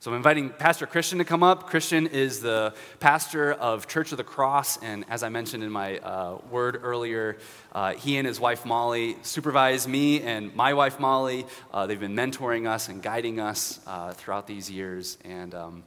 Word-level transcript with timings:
So 0.00 0.12
I'm 0.12 0.16
inviting 0.16 0.50
Pastor 0.50 0.86
Christian 0.86 1.18
to 1.18 1.24
come 1.24 1.42
up. 1.42 1.66
Christian 1.66 2.06
is 2.06 2.38
the 2.38 2.72
pastor 3.00 3.52
of 3.52 3.88
Church 3.88 4.12
of 4.12 4.18
the 4.18 4.22
Cross, 4.22 4.80
and 4.80 5.04
as 5.08 5.24
I 5.24 5.28
mentioned 5.28 5.64
in 5.64 5.72
my 5.72 5.98
uh, 5.98 6.38
word 6.52 6.78
earlier, 6.84 7.36
uh, 7.72 7.94
he 7.94 8.16
and 8.16 8.24
his 8.24 8.38
wife 8.38 8.64
Molly 8.64 9.16
supervise 9.22 9.88
me 9.88 10.22
and 10.22 10.54
my 10.54 10.72
wife 10.72 11.00
Molly. 11.00 11.46
Uh, 11.74 11.88
they've 11.88 11.98
been 11.98 12.14
mentoring 12.14 12.68
us 12.68 12.88
and 12.88 13.02
guiding 13.02 13.40
us 13.40 13.80
uh, 13.88 14.12
throughout 14.12 14.46
these 14.46 14.70
years, 14.70 15.18
and 15.24 15.52
um, 15.52 15.82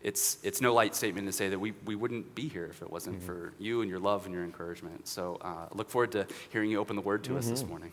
it's, 0.00 0.38
it's 0.44 0.60
no 0.60 0.72
light 0.72 0.94
statement 0.94 1.26
to 1.26 1.32
say 1.32 1.48
that 1.48 1.58
we, 1.58 1.72
we 1.84 1.96
wouldn't 1.96 2.36
be 2.36 2.46
here 2.46 2.66
if 2.66 2.82
it 2.82 2.90
wasn't 2.90 3.16
mm-hmm. 3.16 3.26
for 3.26 3.52
you 3.58 3.80
and 3.80 3.90
your 3.90 3.98
love 3.98 4.26
and 4.26 4.34
your 4.34 4.44
encouragement. 4.44 5.08
So 5.08 5.38
uh, 5.40 5.66
look 5.74 5.90
forward 5.90 6.12
to 6.12 6.28
hearing 6.50 6.70
you 6.70 6.78
open 6.78 6.94
the 6.94 7.02
word 7.02 7.24
to 7.24 7.30
mm-hmm. 7.30 7.38
us 7.40 7.48
this 7.48 7.62
mm-hmm. 7.62 7.70
morning. 7.70 7.92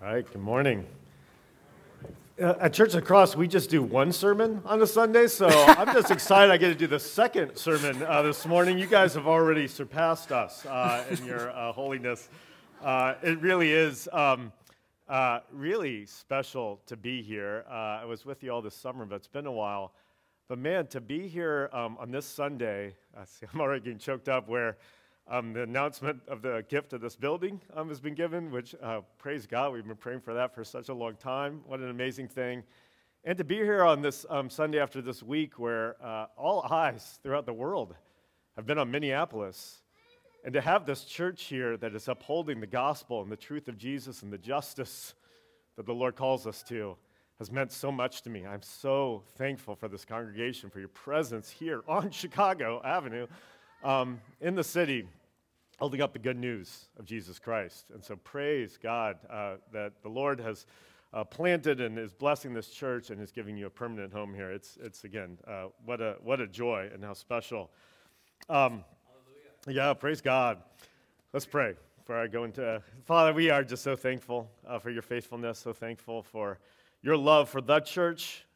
All 0.00 0.14
right, 0.14 0.32
good 0.32 0.42
morning. 0.42 0.86
Uh, 2.38 2.52
at 2.60 2.74
Church 2.74 2.88
of 2.88 3.00
the 3.00 3.02
Cross, 3.02 3.34
we 3.34 3.48
just 3.48 3.70
do 3.70 3.82
one 3.82 4.12
sermon 4.12 4.60
on 4.66 4.82
a 4.82 4.86
Sunday, 4.86 5.26
so 5.26 5.48
I'm 5.48 5.94
just 5.94 6.10
excited 6.10 6.52
I 6.52 6.58
get 6.58 6.68
to 6.68 6.74
do 6.74 6.86
the 6.86 7.00
second 7.00 7.56
sermon 7.56 8.02
uh, 8.02 8.20
this 8.20 8.44
morning. 8.44 8.76
You 8.76 8.84
guys 8.84 9.14
have 9.14 9.26
already 9.26 9.66
surpassed 9.66 10.32
us 10.32 10.66
uh, 10.66 11.02
in 11.10 11.24
your 11.24 11.50
uh, 11.52 11.72
holiness. 11.72 12.28
Uh, 12.82 13.14
it 13.22 13.40
really 13.40 13.72
is 13.72 14.06
um, 14.12 14.52
uh, 15.08 15.40
really 15.50 16.04
special 16.04 16.78
to 16.84 16.94
be 16.94 17.22
here. 17.22 17.64
I 17.70 18.04
was 18.04 18.26
with 18.26 18.42
you 18.42 18.50
all 18.50 18.60
this 18.60 18.74
summer, 18.74 19.06
but 19.06 19.14
it's 19.14 19.28
been 19.28 19.46
a 19.46 19.52
while. 19.52 19.94
But 20.46 20.58
man, 20.58 20.88
to 20.88 21.00
be 21.00 21.28
here 21.28 21.70
um, 21.72 21.96
on 21.98 22.10
this 22.10 22.26
Sunday, 22.26 22.96
see, 23.24 23.46
I'm 23.50 23.62
already 23.62 23.82
getting 23.82 23.98
choked 23.98 24.28
up 24.28 24.46
where 24.46 24.76
um, 25.28 25.52
the 25.52 25.62
announcement 25.62 26.20
of 26.28 26.40
the 26.40 26.64
gift 26.68 26.92
of 26.92 27.00
this 27.00 27.16
building 27.16 27.60
um, 27.74 27.88
has 27.88 28.00
been 28.00 28.14
given, 28.14 28.50
which, 28.50 28.74
uh, 28.80 29.00
praise 29.18 29.46
God, 29.46 29.72
we've 29.72 29.86
been 29.86 29.96
praying 29.96 30.20
for 30.20 30.34
that 30.34 30.54
for 30.54 30.62
such 30.62 30.88
a 30.88 30.94
long 30.94 31.16
time. 31.16 31.62
What 31.66 31.80
an 31.80 31.90
amazing 31.90 32.28
thing. 32.28 32.62
And 33.24 33.36
to 33.38 33.44
be 33.44 33.56
here 33.56 33.82
on 33.82 34.02
this 34.02 34.24
um, 34.30 34.48
Sunday 34.48 34.78
after 34.78 35.02
this 35.02 35.24
week 35.24 35.58
where 35.58 35.96
uh, 36.02 36.26
all 36.36 36.62
eyes 36.70 37.18
throughout 37.22 37.44
the 37.44 37.52
world 37.52 37.96
have 38.54 38.66
been 38.66 38.78
on 38.78 38.90
Minneapolis, 38.90 39.82
and 40.44 40.54
to 40.54 40.60
have 40.60 40.86
this 40.86 41.02
church 41.02 41.44
here 41.44 41.76
that 41.76 41.92
is 41.94 42.06
upholding 42.06 42.60
the 42.60 42.66
gospel 42.68 43.20
and 43.20 43.30
the 43.30 43.36
truth 43.36 43.66
of 43.66 43.76
Jesus 43.76 44.22
and 44.22 44.32
the 44.32 44.38
justice 44.38 45.14
that 45.76 45.86
the 45.86 45.92
Lord 45.92 46.14
calls 46.14 46.46
us 46.46 46.62
to 46.64 46.96
has 47.40 47.50
meant 47.50 47.72
so 47.72 47.90
much 47.90 48.22
to 48.22 48.30
me. 48.30 48.46
I'm 48.46 48.62
so 48.62 49.24
thankful 49.36 49.74
for 49.74 49.88
this 49.88 50.04
congregation, 50.04 50.70
for 50.70 50.78
your 50.78 50.88
presence 50.88 51.50
here 51.50 51.82
on 51.88 52.10
Chicago 52.12 52.80
Avenue 52.84 53.26
um, 53.86 54.20
in 54.40 54.56
the 54.56 54.64
city 54.64 55.06
holding 55.78 56.02
up 56.02 56.12
the 56.12 56.18
good 56.18 56.36
news 56.36 56.88
of 56.98 57.04
Jesus 57.04 57.38
Christ. 57.38 57.86
And 57.94 58.02
so 58.02 58.16
praise 58.16 58.76
God 58.82 59.16
uh, 59.30 59.56
that 59.72 60.02
the 60.02 60.08
Lord 60.08 60.40
has 60.40 60.66
uh, 61.14 61.22
planted 61.22 61.80
and 61.80 61.96
is 61.96 62.12
blessing 62.12 62.52
this 62.52 62.68
church 62.68 63.10
and 63.10 63.20
is 63.20 63.30
giving 63.30 63.56
you 63.56 63.66
a 63.66 63.70
permanent 63.70 64.12
home 64.12 64.34
here. 64.34 64.50
It's, 64.50 64.76
it's 64.82 65.04
again, 65.04 65.38
uh, 65.46 65.66
what, 65.84 66.00
a, 66.00 66.16
what 66.24 66.40
a 66.40 66.48
joy 66.48 66.90
and 66.92 67.04
how 67.04 67.12
special. 67.12 67.70
Um, 68.48 68.82
yeah, 69.68 69.94
praise 69.94 70.20
God. 70.20 70.58
Let's 71.32 71.46
pray 71.46 71.74
before 71.96 72.16
I 72.16 72.26
go 72.26 72.42
into. 72.42 72.82
Father, 73.04 73.32
we 73.32 73.50
are 73.50 73.62
just 73.62 73.84
so 73.84 73.94
thankful 73.94 74.50
uh, 74.66 74.80
for 74.80 74.90
your 74.90 75.02
faithfulness, 75.02 75.60
so 75.60 75.72
thankful 75.72 76.24
for 76.24 76.58
your 77.02 77.16
love 77.16 77.48
for 77.48 77.60
the 77.60 77.78
church, 77.78 78.46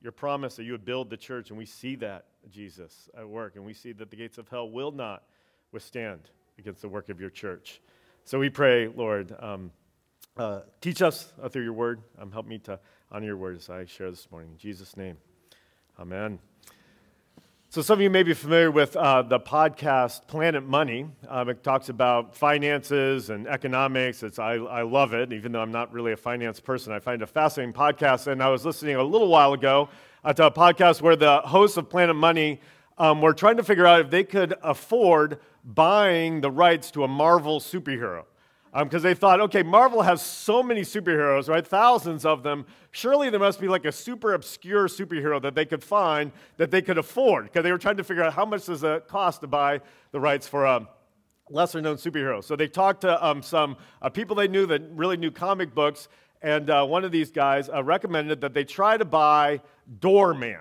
your 0.00 0.12
promise 0.12 0.54
that 0.54 0.64
you 0.64 0.72
would 0.72 0.84
build 0.84 1.10
the 1.10 1.16
church, 1.16 1.50
and 1.50 1.58
we 1.58 1.66
see 1.66 1.96
that, 1.96 2.26
Jesus, 2.50 3.08
at 3.16 3.28
work, 3.28 3.56
and 3.56 3.64
we 3.64 3.74
see 3.74 3.92
that 3.92 4.10
the 4.10 4.16
gates 4.16 4.38
of 4.38 4.48
hell 4.48 4.70
will 4.70 4.92
not 4.92 5.24
withstand 5.72 6.30
against 6.58 6.82
the 6.82 6.88
work 6.88 7.08
of 7.08 7.20
your 7.20 7.30
church. 7.30 7.80
So 8.24 8.38
we 8.38 8.50
pray, 8.50 8.88
Lord, 8.88 9.34
um, 9.40 9.70
uh, 10.36 10.60
teach 10.80 11.02
us 11.02 11.32
uh, 11.42 11.48
through 11.48 11.64
your 11.64 11.72
word. 11.72 12.02
Um, 12.18 12.30
help 12.30 12.46
me 12.46 12.58
to 12.60 12.78
honor 13.10 13.26
your 13.26 13.36
word 13.36 13.56
as 13.56 13.68
I 13.68 13.84
share 13.84 14.10
this 14.10 14.30
morning. 14.30 14.50
In 14.52 14.58
Jesus' 14.58 14.96
name, 14.96 15.16
amen. 15.98 16.38
So, 17.68 17.80
some 17.80 17.94
of 17.94 18.02
you 18.02 18.10
may 18.10 18.22
be 18.22 18.34
familiar 18.34 18.70
with 18.70 18.96
uh, 18.96 19.22
the 19.22 19.40
podcast 19.40 20.26
Planet 20.26 20.62
Money. 20.62 21.06
Um, 21.26 21.48
it 21.48 21.62
talks 21.64 21.88
about 21.88 22.36
finances 22.36 23.30
and 23.30 23.46
economics. 23.46 24.22
It's, 24.22 24.38
I, 24.38 24.56
I 24.56 24.82
love 24.82 25.14
it, 25.14 25.32
even 25.32 25.52
though 25.52 25.62
I'm 25.62 25.72
not 25.72 25.90
really 25.90 26.12
a 26.12 26.16
finance 26.18 26.60
person. 26.60 26.92
I 26.92 26.98
find 26.98 27.22
it 27.22 27.24
a 27.24 27.26
fascinating 27.26 27.72
podcast. 27.72 28.26
And 28.26 28.42
I 28.42 28.50
was 28.50 28.66
listening 28.66 28.96
a 28.96 29.02
little 29.02 29.28
while 29.28 29.54
ago 29.54 29.88
uh, 30.24 30.32
to 30.32 30.46
a 30.46 30.50
podcast 30.50 31.02
where 31.02 31.16
the 31.16 31.40
hosts 31.40 31.76
of 31.76 31.88
Planet 31.88 32.16
Money 32.16 32.60
um, 32.98 33.20
were 33.20 33.34
trying 33.34 33.56
to 33.56 33.64
figure 33.64 33.86
out 33.86 34.00
if 34.00 34.10
they 34.10 34.24
could 34.24 34.54
afford 34.62 35.40
buying 35.64 36.40
the 36.40 36.50
rights 36.50 36.90
to 36.92 37.04
a 37.04 37.08
Marvel 37.08 37.60
superhero 37.60 38.24
because 38.74 39.04
um, 39.04 39.10
they 39.10 39.14
thought, 39.14 39.38
okay, 39.38 39.62
Marvel 39.62 40.00
has 40.00 40.22
so 40.22 40.62
many 40.62 40.80
superheroes, 40.80 41.46
right? 41.46 41.66
Thousands 41.66 42.24
of 42.24 42.42
them. 42.42 42.64
Surely 42.90 43.28
there 43.28 43.38
must 43.38 43.60
be 43.60 43.68
like 43.68 43.84
a 43.84 43.92
super 43.92 44.32
obscure 44.32 44.88
superhero 44.88 45.42
that 45.42 45.54
they 45.54 45.66
could 45.66 45.84
find 45.84 46.32
that 46.56 46.70
they 46.70 46.80
could 46.80 46.96
afford 46.96 47.44
because 47.44 47.64
they 47.64 47.72
were 47.72 47.78
trying 47.78 47.98
to 47.98 48.04
figure 48.04 48.22
out 48.22 48.32
how 48.32 48.46
much 48.46 48.64
does 48.66 48.82
it 48.82 49.08
cost 49.08 49.42
to 49.42 49.46
buy 49.46 49.78
the 50.12 50.20
rights 50.20 50.48
for 50.48 50.64
a 50.64 50.88
lesser 51.50 51.82
known 51.82 51.96
superhero. 51.96 52.42
So 52.42 52.56
they 52.56 52.66
talked 52.66 53.02
to 53.02 53.24
um, 53.24 53.42
some 53.42 53.76
uh, 54.00 54.08
people 54.08 54.34
they 54.34 54.48
knew 54.48 54.64
that 54.66 54.82
really 54.92 55.18
knew 55.18 55.30
comic 55.30 55.74
books, 55.74 56.08
and 56.42 56.68
uh, 56.70 56.84
one 56.84 57.04
of 57.04 57.12
these 57.12 57.30
guys 57.30 57.68
uh, 57.68 57.82
recommended 57.82 58.40
that 58.40 58.54
they 58.54 58.64
try 58.64 58.96
to 58.96 59.04
buy 59.04 59.60
Doorman. 60.00 60.58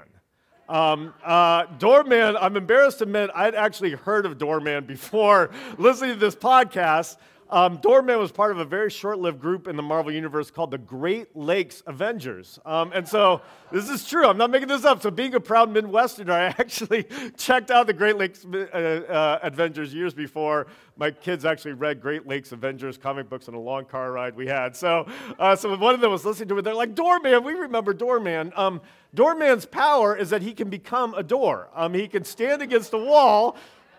Um, 0.69 1.13
uh, 1.23 1.65
Doorman, 1.79 2.37
I'm 2.37 2.55
embarrassed 2.55 2.99
to 2.99 3.03
admit, 3.03 3.29
I'd 3.35 3.55
actually 3.55 3.91
heard 3.91 4.25
of 4.25 4.37
Doorman 4.37 4.85
before 4.85 5.51
listening 5.77 6.11
to 6.13 6.19
this 6.19 6.35
podcast. 6.35 7.17
Um, 7.51 7.77
Doorman 7.77 8.17
was 8.17 8.31
part 8.31 8.51
of 8.51 8.59
a 8.59 8.65
very 8.65 8.89
short 8.89 9.19
lived 9.19 9.41
group 9.41 9.67
in 9.67 9.75
the 9.75 9.83
Marvel 9.83 10.09
Universe 10.09 10.49
called 10.49 10.71
the 10.71 10.77
Great 10.77 11.35
Lakes 11.35 11.83
Avengers. 11.85 12.57
Um, 12.65 12.93
and 12.93 13.05
so 13.05 13.41
this 13.73 13.89
is 13.89 14.07
true. 14.07 14.25
I'm 14.25 14.37
not 14.37 14.51
making 14.51 14.69
this 14.69 14.85
up. 14.85 15.01
So, 15.01 15.11
being 15.11 15.35
a 15.35 15.39
proud 15.39 15.73
Midwesterner, 15.73 16.31
I 16.31 16.45
actually 16.45 17.07
checked 17.37 17.69
out 17.69 17.87
the 17.87 17.93
Great 17.93 18.15
Lakes 18.15 18.45
uh, 18.45 18.57
uh, 18.57 19.39
Avengers 19.43 19.93
years 19.93 20.13
before 20.13 20.67
my 20.95 21.11
kids 21.11 21.43
actually 21.43 21.73
read 21.73 21.99
Great 21.99 22.25
Lakes 22.25 22.53
Avengers 22.53 22.97
comic 22.97 23.27
books 23.27 23.49
on 23.49 23.53
a 23.53 23.59
long 23.59 23.83
car 23.83 24.13
ride 24.13 24.33
we 24.33 24.47
had. 24.47 24.73
So, 24.73 25.05
uh, 25.37 25.55
so 25.57 25.75
one 25.75 25.93
of 25.93 25.99
them 25.99 26.11
was 26.11 26.23
listening 26.23 26.47
to 26.49 26.57
it. 26.57 26.61
They're 26.61 26.73
like, 26.73 26.95
Doorman, 26.95 27.43
we 27.43 27.53
remember 27.53 27.93
Doorman. 27.93 28.53
Um, 28.55 28.79
Doorman's 29.13 29.65
power 29.65 30.15
is 30.15 30.29
that 30.29 30.41
he 30.41 30.53
can 30.53 30.69
become 30.69 31.13
a 31.15 31.23
door, 31.23 31.69
um, 31.75 31.93
he 31.93 32.07
can 32.07 32.23
stand 32.23 32.61
against 32.61 32.93
a 32.93 32.97
wall. 32.97 33.57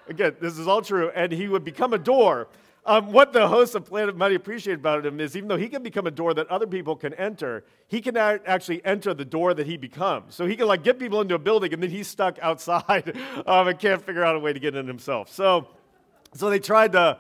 Again, 0.09 0.37
this 0.41 0.59
is 0.59 0.67
all 0.67 0.83
true, 0.83 1.11
and 1.15 1.31
he 1.31 1.49
would 1.49 1.65
become 1.65 1.93
a 1.93 1.99
door. 1.99 2.49
Um, 2.85 3.13
what 3.13 3.33
the 3.33 3.47
host 3.47 3.77
of 3.77 3.85
Planet 3.85 4.17
Money 4.17 4.35
appreciate 4.35 4.75
about 4.75 5.07
him 5.07 5.21
is 5.21 5.37
even 5.37 5.49
though 5.49 5.57
he 5.57 5.69
can 5.69 5.85
become 5.85 6.09
a 6.09 6.11
door 6.11 6.35
that 6.35 6.49
other 6.49 6.67
people 6.67 6.97
can 6.97 7.15
enter, 7.15 7.65
he 7.87 8.01
can 8.01 8.17
actually 8.17 8.85
enter 8.85 9.15
the 9.15 9.25
door 9.25 9.55
that 9.55 9.67
he 9.69 9.77
becomes. 9.77 10.35
So 10.35 10.47
he 10.47 10.57
can 10.57 10.67
like 10.67 10.83
get 10.83 10.99
people 10.99 11.21
into 11.21 11.37
a 11.37 11.39
building 11.39 11.73
and 11.73 11.81
then 11.81 11.91
he's 11.91 12.09
stuck 12.09 12.39
outside 12.43 13.17
um, 13.47 13.69
and 13.69 13.79
can't 13.79 14.05
figure 14.05 14.25
out 14.25 14.35
a 14.35 14.39
way 14.41 14.53
to 14.53 14.59
get 14.59 14.75
in 14.75 14.89
himself. 14.89 15.31
So, 15.31 15.69
so 16.35 16.51
they 16.51 16.59
tried 16.59 16.93
to 16.93 17.19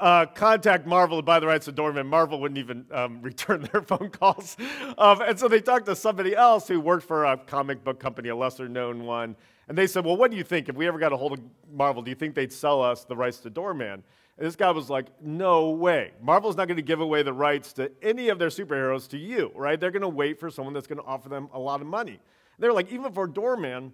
uh, 0.00 0.26
contact 0.26 0.84
Marvel 0.84 1.18
to 1.18 1.22
buy 1.22 1.38
the 1.38 1.46
rights 1.46 1.66
to 1.66 1.72
Doorman. 1.72 2.08
Marvel 2.08 2.40
wouldn't 2.40 2.58
even 2.58 2.84
um, 2.90 3.22
return 3.22 3.68
their 3.72 3.82
phone 3.82 4.10
calls. 4.10 4.56
Um, 4.98 5.20
and 5.22 5.38
so 5.38 5.46
they 5.46 5.60
talked 5.60 5.86
to 5.86 5.94
somebody 5.94 6.34
else 6.34 6.66
who 6.66 6.80
worked 6.80 7.06
for 7.06 7.24
a 7.24 7.36
comic 7.36 7.84
book 7.84 8.00
company, 8.00 8.30
a 8.30 8.36
lesser 8.36 8.68
known 8.68 9.04
one. 9.04 9.36
And 9.68 9.78
they 9.78 9.86
said, 9.86 10.04
Well, 10.04 10.16
what 10.16 10.32
do 10.32 10.36
you 10.36 10.44
think? 10.44 10.68
If 10.68 10.74
we 10.74 10.88
ever 10.88 10.98
got 10.98 11.12
a 11.12 11.16
hold 11.16 11.32
of 11.34 11.40
Marvel, 11.72 12.02
do 12.02 12.10
you 12.10 12.16
think 12.16 12.34
they'd 12.34 12.52
sell 12.52 12.82
us 12.82 13.04
the 13.04 13.16
rights 13.16 13.38
to 13.38 13.50
Doorman? 13.50 14.02
And 14.36 14.46
this 14.46 14.56
guy 14.56 14.70
was 14.72 14.90
like, 14.90 15.06
no 15.22 15.70
way. 15.70 16.10
Marvel's 16.20 16.56
not 16.56 16.66
going 16.66 16.76
to 16.76 16.82
give 16.82 17.00
away 17.00 17.22
the 17.22 17.32
rights 17.32 17.72
to 17.74 17.90
any 18.02 18.30
of 18.30 18.38
their 18.38 18.48
superheroes 18.48 19.08
to 19.10 19.18
you, 19.18 19.52
right? 19.54 19.78
They're 19.78 19.92
going 19.92 20.02
to 20.02 20.08
wait 20.08 20.40
for 20.40 20.50
someone 20.50 20.74
that's 20.74 20.88
going 20.88 20.98
to 20.98 21.04
offer 21.04 21.28
them 21.28 21.48
a 21.52 21.58
lot 21.58 21.80
of 21.80 21.86
money. 21.86 22.18
they're 22.58 22.72
like, 22.72 22.90
even 22.90 23.12
for 23.12 23.26
Doorman, 23.26 23.92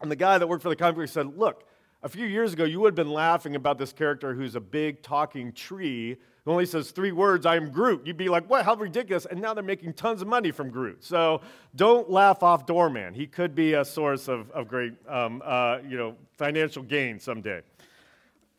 and 0.00 0.10
the 0.10 0.16
guy 0.16 0.38
that 0.38 0.46
worked 0.46 0.62
for 0.62 0.68
the 0.70 0.76
company 0.76 1.06
said, 1.06 1.36
look, 1.36 1.64
a 2.02 2.08
few 2.08 2.26
years 2.26 2.52
ago, 2.52 2.64
you 2.64 2.80
would 2.80 2.90
have 2.90 3.06
been 3.06 3.12
laughing 3.12 3.56
about 3.56 3.76
this 3.76 3.92
character 3.92 4.32
who's 4.32 4.54
a 4.54 4.60
big 4.60 5.02
talking 5.02 5.52
tree 5.52 6.16
who 6.44 6.52
only 6.52 6.64
says 6.64 6.92
three 6.92 7.12
words, 7.12 7.44
I 7.44 7.56
am 7.56 7.70
Groot. 7.70 8.06
You'd 8.06 8.16
be 8.16 8.28
like, 8.28 8.48
what? 8.48 8.64
How 8.64 8.74
ridiculous. 8.76 9.26
And 9.26 9.40
now 9.40 9.52
they're 9.52 9.64
making 9.64 9.94
tons 9.94 10.22
of 10.22 10.28
money 10.28 10.52
from 10.52 10.70
Groot. 10.70 11.04
So 11.04 11.40
don't 11.74 12.08
laugh 12.08 12.42
off 12.42 12.66
Doorman. 12.66 13.14
He 13.14 13.26
could 13.26 13.54
be 13.54 13.74
a 13.74 13.84
source 13.84 14.28
of, 14.28 14.50
of 14.52 14.68
great 14.68 14.94
um, 15.08 15.42
uh, 15.44 15.78
you 15.86 15.98
know, 15.98 16.14
financial 16.36 16.82
gain 16.82 17.18
someday. 17.18 17.62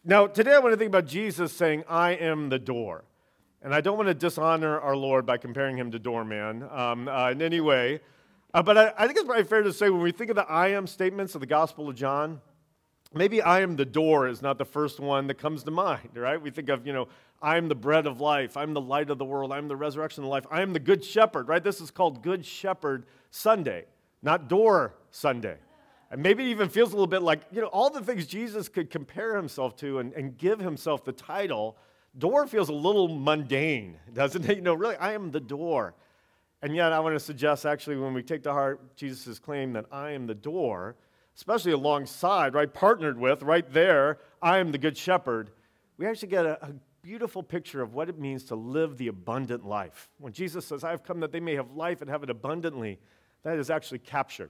Now, 0.06 0.28
today 0.28 0.54
I 0.54 0.60
want 0.60 0.72
to 0.72 0.78
think 0.78 0.88
about 0.88 1.08
Jesus 1.08 1.52
saying, 1.52 1.84
I 1.90 2.12
am 2.12 2.48
the 2.48 2.58
door. 2.58 3.04
And 3.62 3.76
I 3.76 3.82
don't 3.82 3.98
want 3.98 4.08
to 4.08 4.14
dishonor 4.14 4.80
our 4.80 4.96
Lord 4.96 5.26
by 5.26 5.38
comparing 5.38 5.78
him 5.78 5.92
to 5.92 6.00
doorman 6.00 6.64
um, 6.72 7.10
uh, 7.10 7.32
in 7.32 7.42
any 7.42 7.60
way. 7.60 8.00
Uh, 8.54 8.64
but 8.64 8.78
I, 8.78 8.94
I, 8.98 9.06
think 9.06 9.18
it's 9.18 9.26
probably 9.26 9.44
fair 9.44 9.62
to 9.62 9.74
say 9.74 9.90
when 9.90 10.02
we 10.02 10.14
think 10.14 10.30
of 10.30 10.38
the 10.38 10.50
I 10.50 10.70
am 10.70 10.88
statements 10.88 11.36
of 11.36 11.42
the 11.42 11.48
Gospel 11.48 11.90
of 11.90 11.96
John, 11.96 12.40
maybe 13.14 13.42
I 13.42 13.60
am 13.60 13.76
the 13.76 13.84
door 13.86 14.30
is 14.30 14.42
not 14.42 14.58
the 14.58 14.64
first 14.64 15.02
one 15.02 15.28
that 15.28 15.36
comes 15.36 15.64
to 15.64 15.72
mind, 15.72 16.12
right? 16.16 16.42
We 16.42 16.50
think 16.50 16.70
of, 16.70 16.88
you 16.88 16.94
know, 16.94 17.10
I'm 17.42 17.68
the 17.68 17.76
bread 17.76 18.08
of 18.08 18.22
life, 18.22 18.56
I'm 18.56 18.74
the 18.74 18.82
light 18.82 19.10
of 19.10 19.18
the 19.18 19.26
world, 19.26 19.52
I'm 19.52 19.68
the 19.68 19.76
resurrection 19.76 20.24
of 20.24 20.30
life, 20.30 20.46
I 20.50 20.62
am 20.62 20.72
the 20.72 20.80
good 20.80 21.04
shepherd, 21.04 21.50
right? 21.50 21.64
This 21.64 21.82
is 21.82 21.92
called 21.92 22.24
Good 22.24 22.46
Shepherd 22.46 23.06
Sunday, 23.32 23.84
not 24.24 24.48
Door 24.48 24.96
Sunday. 25.12 25.58
And 26.12 26.24
maybe 26.24 26.44
it 26.44 26.50
even 26.50 26.70
feels 26.70 26.90
a 26.90 26.94
little 26.94 27.08
bit 27.08 27.22
like, 27.22 27.42
you 27.52 27.62
know, 27.62 27.68
all 27.68 27.90
the 27.90 28.02
things 28.02 28.26
Jesus 28.26 28.68
could 28.68 28.90
compare 28.90 29.36
himself 29.36 29.76
to 29.78 30.00
and, 30.00 30.12
and 30.14 30.38
give 30.38 30.60
himself 30.60 31.06
the 31.06 31.12
title, 31.12 31.78
door 32.18 32.48
feels 32.48 32.70
a 32.70 32.74
little 32.74 33.08
mundane, 33.08 33.98
doesn't 34.14 34.50
it? 34.50 34.58
You 34.58 34.64
know, 34.64 34.74
really, 34.74 34.96
I 34.96 35.14
am 35.14 35.32
the 35.32 35.40
door. 35.40 35.94
And 36.62 36.76
yet, 36.76 36.92
I 36.92 37.00
want 37.00 37.16
to 37.16 37.20
suggest 37.20 37.66
actually, 37.66 37.98
when 37.98 38.14
we 38.14 38.24
take 38.24 38.44
to 38.44 38.52
heart 38.52 38.96
Jesus' 38.96 39.40
claim 39.40 39.74
that 39.74 39.86
I 39.92 40.12
am 40.12 40.28
the 40.28 40.36
door, 40.36 40.96
especially 41.36 41.72
alongside, 41.72 42.54
right, 42.54 42.74
partnered 42.74 43.18
with, 43.18 43.44
right 43.44 43.72
there, 43.72 44.18
I 44.42 44.58
am 44.58 44.72
the 44.72 44.78
good 44.78 44.98
shepherd, 44.98 45.52
we 45.98 46.06
actually 46.06 46.28
get 46.30 46.46
a, 46.46 46.66
a 46.66 46.74
beautiful 47.02 47.44
picture 47.44 47.82
of 47.82 47.94
what 47.94 48.10
it 48.10 48.20
means 48.20 48.44
to 48.46 48.56
live 48.56 48.98
the 48.98 49.08
abundant 49.08 49.66
life. 49.66 50.10
When 50.18 50.34
Jesus 50.34 50.66
says, 50.66 50.84
I 50.84 50.90
have 50.90 51.04
come 51.04 51.22
that 51.22 51.32
they 51.32 51.40
may 51.40 51.56
have 51.56 51.72
life 51.72 52.02
and 52.02 52.10
have 52.10 52.24
it 52.24 52.30
abundantly, 52.30 53.00
that 53.44 53.58
is 53.58 53.70
actually 53.70 54.00
captured. 54.00 54.50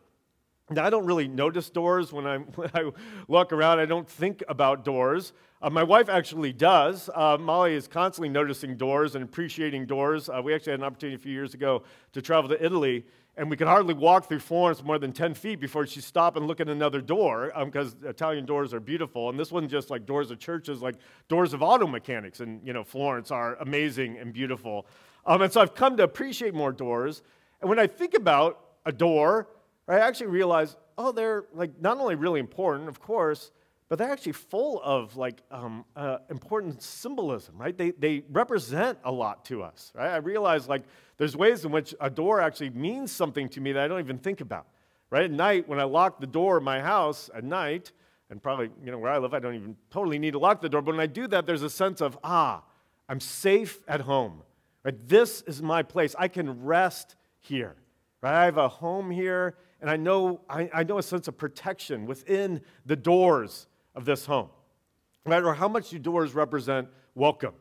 Now, 0.72 0.86
I 0.86 0.90
don't 0.90 1.06
really 1.06 1.28
notice 1.28 1.70
doors 1.70 2.14
when, 2.14 2.26
when 2.56 2.70
I 2.74 2.92
walk 3.28 3.52
around. 3.52 3.80
I 3.80 3.86
don't 3.86 4.08
think 4.08 4.44
about 4.48 4.86
doors. 4.86 5.34
Uh, 5.62 5.70
my 5.70 5.84
wife 5.84 6.08
actually 6.10 6.54
does. 6.54 7.10
Uh, 7.14 7.38
Molly 7.40 7.74
is 7.74 7.88
constantly 7.88 8.30
noticing 8.30 8.78
doors 8.78 9.16
and 9.16 9.24
appreciating 9.24 9.86
doors. 9.86 10.30
Uh, 10.30 10.42
we 10.44 10.54
actually 10.54 10.72
had 10.72 10.80
an 10.80 10.86
opportunity 10.86 11.16
a 11.16 11.20
few 11.20 11.34
years 11.34 11.54
ago 11.54 11.84
to 12.14 12.22
travel 12.22 12.50
to 12.50 12.64
Italy, 12.64 13.04
and 13.36 13.50
we 13.50 13.58
could 13.58 13.68
hardly 13.68 13.94
walk 13.94 14.28
through 14.28 14.40
Florence 14.40 14.84
more 14.84 15.00
than 15.00 15.12
10 15.12 15.34
feet 15.34 15.60
before 15.60 15.86
she'd 15.86 16.04
stop 16.04 16.38
and 16.38 16.48
look 16.48 16.62
at 16.62 16.70
another 16.70 17.02
door 17.02 17.52
because 17.66 17.94
um, 17.94 18.10
Italian 18.10 18.46
doors 18.46 18.74
are 18.74 18.80
beautiful. 18.80 19.30
And 19.30 19.40
this 19.40 19.52
wasn't 19.52 19.72
just 19.72 19.90
like 19.90 20.06
doors 20.06 20.32
of 20.32 20.40
churches, 20.40 20.82
like 20.82 20.96
doors 21.28 21.54
of 21.54 21.62
auto 21.64 21.88
mechanics 21.88 22.42
in 22.42 22.62
you 22.64 22.74
know, 22.74 22.84
Florence 22.84 23.32
are 23.32 23.56
amazing 23.56 24.18
and 24.18 24.32
beautiful. 24.32 24.86
Um, 25.26 25.42
and 25.42 25.52
so 25.52 25.62
I've 25.62 25.74
come 25.74 25.98
to 25.98 26.04
appreciate 26.04 26.54
more 26.54 26.72
doors. 26.72 27.22
And 27.62 27.70
when 27.70 27.80
I 27.80 27.88
think 27.88 28.14
about 28.14 28.62
a 28.86 28.92
door, 28.92 29.48
I 29.90 30.00
actually 30.00 30.28
realized, 30.28 30.78
oh, 30.98 31.12
they're 31.12 31.46
like 31.54 31.82
not 31.82 31.98
only 31.98 32.16
really 32.16 32.40
important, 32.40 32.88
of 32.90 33.00
course, 33.00 33.52
but 33.90 33.98
they're 33.98 34.12
actually 34.12 34.34
full 34.34 34.80
of 34.84 35.18
like 35.18 35.42
um, 35.50 35.84
uh, 35.96 36.20
important 36.30 36.82
symbolism, 36.84 37.58
right? 37.58 37.76
They, 37.76 37.92
they 37.92 38.24
represent 38.30 39.00
a 39.04 39.12
lot 39.12 39.46
to 39.46 39.64
us, 39.64 39.92
right? 39.96 40.12
I 40.12 40.18
realized 40.18 40.70
like 40.70 40.84
there's 41.18 41.36
ways 41.36 41.66
in 41.66 41.72
which 41.72 41.96
a 42.00 42.10
door 42.10 42.40
actually 42.40 42.70
means 42.70 43.12
something 43.12 43.50
to 43.50 43.62
me 43.62 43.72
that 43.72 43.84
I 43.84 43.88
don't 43.88 44.00
even 44.00 44.20
think 44.20 44.42
about, 44.42 44.68
right? 45.10 45.24
At 45.24 45.32
night, 45.32 45.68
when 45.68 45.80
I 45.80 45.86
lock 45.86 46.22
the 46.22 46.28
door 46.28 46.58
of 46.58 46.64
my 46.64 46.80
house 46.80 47.32
at 47.34 47.44
night, 47.44 47.92
and 48.30 48.44
probably, 48.44 48.70
you 48.86 48.92
know, 48.92 49.00
where 49.00 49.12
I 49.12 49.18
live, 49.18 49.34
I 49.34 49.40
don't 49.40 49.56
even 49.56 49.76
totally 49.90 50.20
need 50.20 50.32
to 50.32 50.40
lock 50.40 50.62
the 50.62 50.70
door, 50.70 50.84
but 50.84 50.92
when 50.92 51.02
I 51.02 51.08
do 51.08 51.28
that, 51.30 51.48
there's 51.48 51.64
a 51.64 51.70
sense 51.70 52.00
of, 52.00 52.16
ah, 52.24 52.62
I'm 53.08 53.20
safe 53.20 53.80
at 53.88 54.02
home, 54.02 54.44
right? 54.84 54.96
This 55.08 55.42
is 55.48 55.64
my 55.64 55.82
place. 55.82 56.16
I 56.20 56.28
can 56.28 56.64
rest 56.64 57.16
here, 57.40 57.76
right? 58.22 58.40
I 58.40 58.46
have 58.46 58.58
a 58.58 58.68
home 58.68 59.10
here 59.10 59.56
and 59.82 59.90
I 59.90 59.96
know, 59.96 60.42
I, 60.50 60.70
I 60.74 60.84
know 60.84 60.98
a 60.98 61.04
sense 61.04 61.28
of 61.28 61.38
protection 61.38 62.06
within 62.06 62.62
the 62.86 62.96
doors 62.96 63.68
of 63.96 64.06
this 64.06 64.26
home. 64.26 64.50
Right? 65.26 65.44
Or 65.44 65.54
how 65.54 65.68
much 65.68 65.90
do 65.90 66.00
doors 66.00 66.34
represent 66.34 66.88
welcome? 67.16 67.54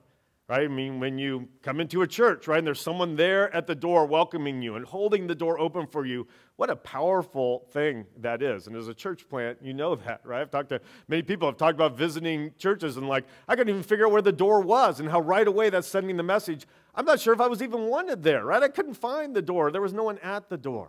Right? 0.48 0.62
I 0.62 0.68
mean, 0.68 0.98
when 0.98 1.18
you 1.18 1.46
come 1.60 1.78
into 1.78 2.00
a 2.00 2.06
church, 2.06 2.48
right, 2.48 2.56
and 2.56 2.66
there's 2.66 2.80
someone 2.80 3.16
there 3.16 3.54
at 3.54 3.66
the 3.66 3.74
door 3.74 4.06
welcoming 4.06 4.62
you 4.62 4.76
and 4.76 4.84
holding 4.86 5.26
the 5.26 5.34
door 5.34 5.60
open 5.60 5.86
for 5.86 6.06
you, 6.06 6.26
what 6.56 6.70
a 6.70 6.76
powerful 6.76 7.66
thing 7.72 8.06
that 8.16 8.42
is. 8.42 8.66
And 8.66 8.74
as 8.74 8.88
a 8.88 8.94
church 8.94 9.28
plant, 9.28 9.58
you 9.60 9.74
know 9.74 9.94
that, 9.94 10.22
right? 10.24 10.40
I've 10.40 10.50
talked 10.50 10.70
to 10.70 10.80
many 11.06 11.20
people, 11.20 11.48
I've 11.48 11.58
talked 11.58 11.74
about 11.74 11.98
visiting 11.98 12.52
churches 12.56 12.96
and 12.96 13.06
like, 13.06 13.26
I 13.46 13.56
couldn't 13.56 13.68
even 13.68 13.82
figure 13.82 14.06
out 14.06 14.12
where 14.12 14.22
the 14.22 14.32
door 14.32 14.62
was 14.62 15.00
and 15.00 15.10
how 15.10 15.20
right 15.20 15.46
away 15.46 15.68
that's 15.68 15.86
sending 15.86 16.16
the 16.16 16.22
message. 16.22 16.66
I'm 16.94 17.04
not 17.04 17.20
sure 17.20 17.34
if 17.34 17.42
I 17.42 17.46
was 17.46 17.60
even 17.62 17.82
wanted 17.82 18.22
there, 18.22 18.46
right? 18.46 18.62
I 18.62 18.68
couldn't 18.68 18.94
find 18.94 19.36
the 19.36 19.42
door. 19.42 19.70
There 19.70 19.82
was 19.82 19.92
no 19.92 20.04
one 20.04 20.18
at 20.20 20.48
the 20.48 20.56
door 20.56 20.88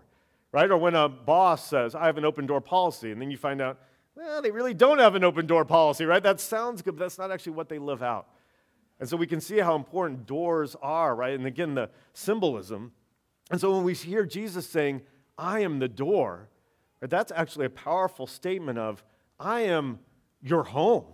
right? 0.51 0.69
Or 0.69 0.77
when 0.77 0.95
a 0.95 1.07
boss 1.09 1.67
says, 1.67 1.95
I 1.95 2.05
have 2.05 2.17
an 2.17 2.25
open 2.25 2.45
door 2.45 2.61
policy, 2.61 3.11
and 3.11 3.21
then 3.21 3.31
you 3.31 3.37
find 3.37 3.61
out, 3.61 3.79
well, 4.15 4.41
they 4.41 4.51
really 4.51 4.73
don't 4.73 4.99
have 4.99 5.15
an 5.15 5.23
open 5.23 5.45
door 5.45 5.63
policy, 5.63 6.05
right? 6.05 6.21
That 6.21 6.39
sounds 6.39 6.81
good, 6.81 6.97
but 6.97 7.05
that's 7.05 7.17
not 7.17 7.31
actually 7.31 7.53
what 7.53 7.69
they 7.69 7.79
live 7.79 8.03
out. 8.03 8.27
And 8.99 9.07
so 9.07 9.15
we 9.15 9.27
can 9.27 9.39
see 9.39 9.59
how 9.59 9.75
important 9.75 10.25
doors 10.25 10.75
are, 10.81 11.15
right? 11.15 11.33
And 11.33 11.45
again, 11.45 11.75
the 11.75 11.89
symbolism. 12.13 12.91
And 13.49 13.61
so 13.61 13.71
when 13.71 13.83
we 13.83 13.93
hear 13.93 14.25
Jesus 14.25 14.67
saying, 14.67 15.01
I 15.37 15.61
am 15.61 15.79
the 15.79 15.87
door, 15.87 16.49
right, 17.01 17.09
that's 17.09 17.31
actually 17.33 17.67
a 17.67 17.69
powerful 17.69 18.27
statement 18.27 18.77
of, 18.77 19.03
I 19.39 19.61
am 19.61 19.99
your 20.41 20.63
home, 20.63 21.05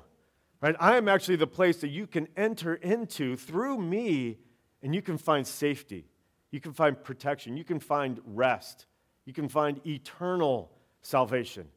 right? 0.62 0.76
I 0.80 0.98
am 0.98 1.08
actually 1.08 1.36
the 1.36 1.46
place 1.46 1.78
that 1.78 1.90
you 1.90 2.08
can 2.08 2.28
enter 2.36 2.76
into 2.76 3.36
through 3.36 3.78
me, 3.78 4.40
and 4.82 4.96
you 4.96 5.04
can 5.04 5.20
find 5.20 5.46
safety. 5.46 6.08
You 6.50 6.60
can 6.60 6.74
find 6.74 7.02
protection. 7.04 7.56
You 7.56 7.64
can 7.64 7.80
find 7.80 8.20
rest 8.26 8.88
you 9.26 9.34
can 9.34 9.50
find 9.50 9.86
eternal 9.86 10.72
salvation. 11.02 11.68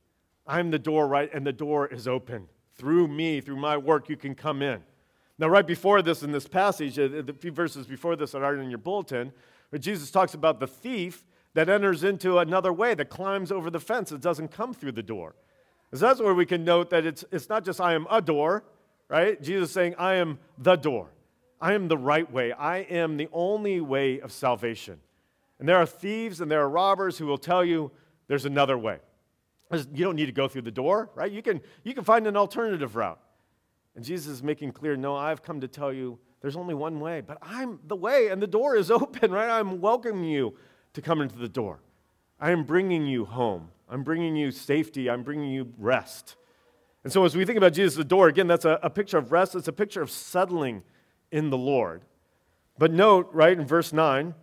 I'm 0.46 0.70
the 0.70 0.78
door, 0.78 1.08
right? 1.08 1.32
And 1.32 1.46
the 1.46 1.52
door 1.52 1.86
is 1.86 2.08
open. 2.08 2.48
Through 2.76 3.08
me, 3.08 3.40
through 3.40 3.56
my 3.56 3.76
work, 3.76 4.08
you 4.08 4.16
can 4.16 4.34
come 4.34 4.62
in. 4.62 4.82
Now, 5.38 5.48
right 5.48 5.66
before 5.66 6.02
this, 6.02 6.22
in 6.22 6.32
this 6.32 6.48
passage, 6.48 6.98
uh, 6.98 7.08
the 7.08 7.34
few 7.38 7.52
verses 7.52 7.86
before 7.86 8.16
this 8.16 8.32
that 8.32 8.42
are 8.42 8.56
in 8.56 8.70
your 8.70 8.78
bulletin, 8.78 9.32
where 9.70 9.78
Jesus 9.78 10.10
talks 10.10 10.34
about 10.34 10.58
the 10.58 10.66
thief 10.66 11.24
that 11.54 11.68
enters 11.68 12.04
into 12.04 12.38
another 12.38 12.72
way, 12.72 12.94
that 12.94 13.08
climbs 13.08 13.52
over 13.52 13.70
the 13.70 13.80
fence, 13.80 14.10
that 14.10 14.20
doesn't 14.20 14.48
come 14.48 14.74
through 14.74 14.92
the 14.92 15.02
door. 15.02 15.34
So 15.92 16.06
that's 16.06 16.20
where 16.20 16.34
we 16.34 16.44
can 16.44 16.64
note 16.64 16.90
that 16.90 17.06
it's, 17.06 17.24
it's 17.32 17.48
not 17.48 17.64
just 17.64 17.80
I 17.80 17.94
am 17.94 18.06
a 18.10 18.20
door, 18.20 18.64
right? 19.08 19.40
Jesus 19.40 19.72
saying, 19.72 19.94
I 19.98 20.14
am 20.14 20.38
the 20.58 20.76
door. 20.76 21.08
I 21.60 21.72
am 21.72 21.88
the 21.88 21.98
right 21.98 22.30
way. 22.30 22.52
I 22.52 22.78
am 22.78 23.16
the 23.16 23.28
only 23.32 23.80
way 23.80 24.20
of 24.20 24.32
salvation. 24.32 25.00
And 25.58 25.68
there 25.68 25.76
are 25.76 25.86
thieves 25.86 26.40
and 26.40 26.50
there 26.50 26.60
are 26.60 26.68
robbers 26.68 27.18
who 27.18 27.26
will 27.26 27.38
tell 27.38 27.64
you 27.64 27.90
there's 28.28 28.44
another 28.44 28.78
way. 28.78 28.98
You 29.72 30.04
don't 30.04 30.16
need 30.16 30.26
to 30.26 30.32
go 30.32 30.48
through 30.48 30.62
the 30.62 30.70
door, 30.70 31.10
right? 31.14 31.30
You 31.30 31.42
can, 31.42 31.60
you 31.84 31.94
can 31.94 32.04
find 32.04 32.26
an 32.26 32.36
alternative 32.36 32.96
route. 32.96 33.20
And 33.96 34.04
Jesus 34.04 34.28
is 34.34 34.42
making 34.42 34.72
clear 34.72 34.96
no, 34.96 35.16
I've 35.16 35.42
come 35.42 35.60
to 35.60 35.68
tell 35.68 35.92
you 35.92 36.18
there's 36.40 36.56
only 36.56 36.74
one 36.74 37.00
way, 37.00 37.20
but 37.20 37.38
I'm 37.42 37.80
the 37.86 37.96
way 37.96 38.28
and 38.28 38.40
the 38.40 38.46
door 38.46 38.76
is 38.76 38.90
open, 38.90 39.32
right? 39.32 39.50
I'm 39.50 39.80
welcoming 39.80 40.24
you 40.24 40.54
to 40.94 41.02
come 41.02 41.20
into 41.20 41.36
the 41.36 41.48
door. 41.48 41.80
I 42.40 42.52
am 42.52 42.64
bringing 42.64 43.06
you 43.06 43.24
home. 43.24 43.70
I'm 43.88 44.04
bringing 44.04 44.36
you 44.36 44.50
safety. 44.50 45.10
I'm 45.10 45.22
bringing 45.22 45.50
you 45.50 45.72
rest. 45.78 46.36
And 47.04 47.12
so, 47.12 47.24
as 47.24 47.34
we 47.36 47.44
think 47.44 47.56
about 47.56 47.72
Jesus, 47.72 47.96
the 47.96 48.04
door, 48.04 48.28
again, 48.28 48.46
that's 48.46 48.64
a, 48.64 48.78
a 48.82 48.90
picture 48.90 49.18
of 49.18 49.32
rest. 49.32 49.54
It's 49.54 49.68
a 49.68 49.72
picture 49.72 50.02
of 50.02 50.10
settling 50.10 50.82
in 51.30 51.50
the 51.50 51.56
Lord. 51.56 52.02
But 52.76 52.92
note, 52.92 53.30
right, 53.32 53.58
in 53.58 53.66
verse 53.66 53.92
9, 53.92 54.34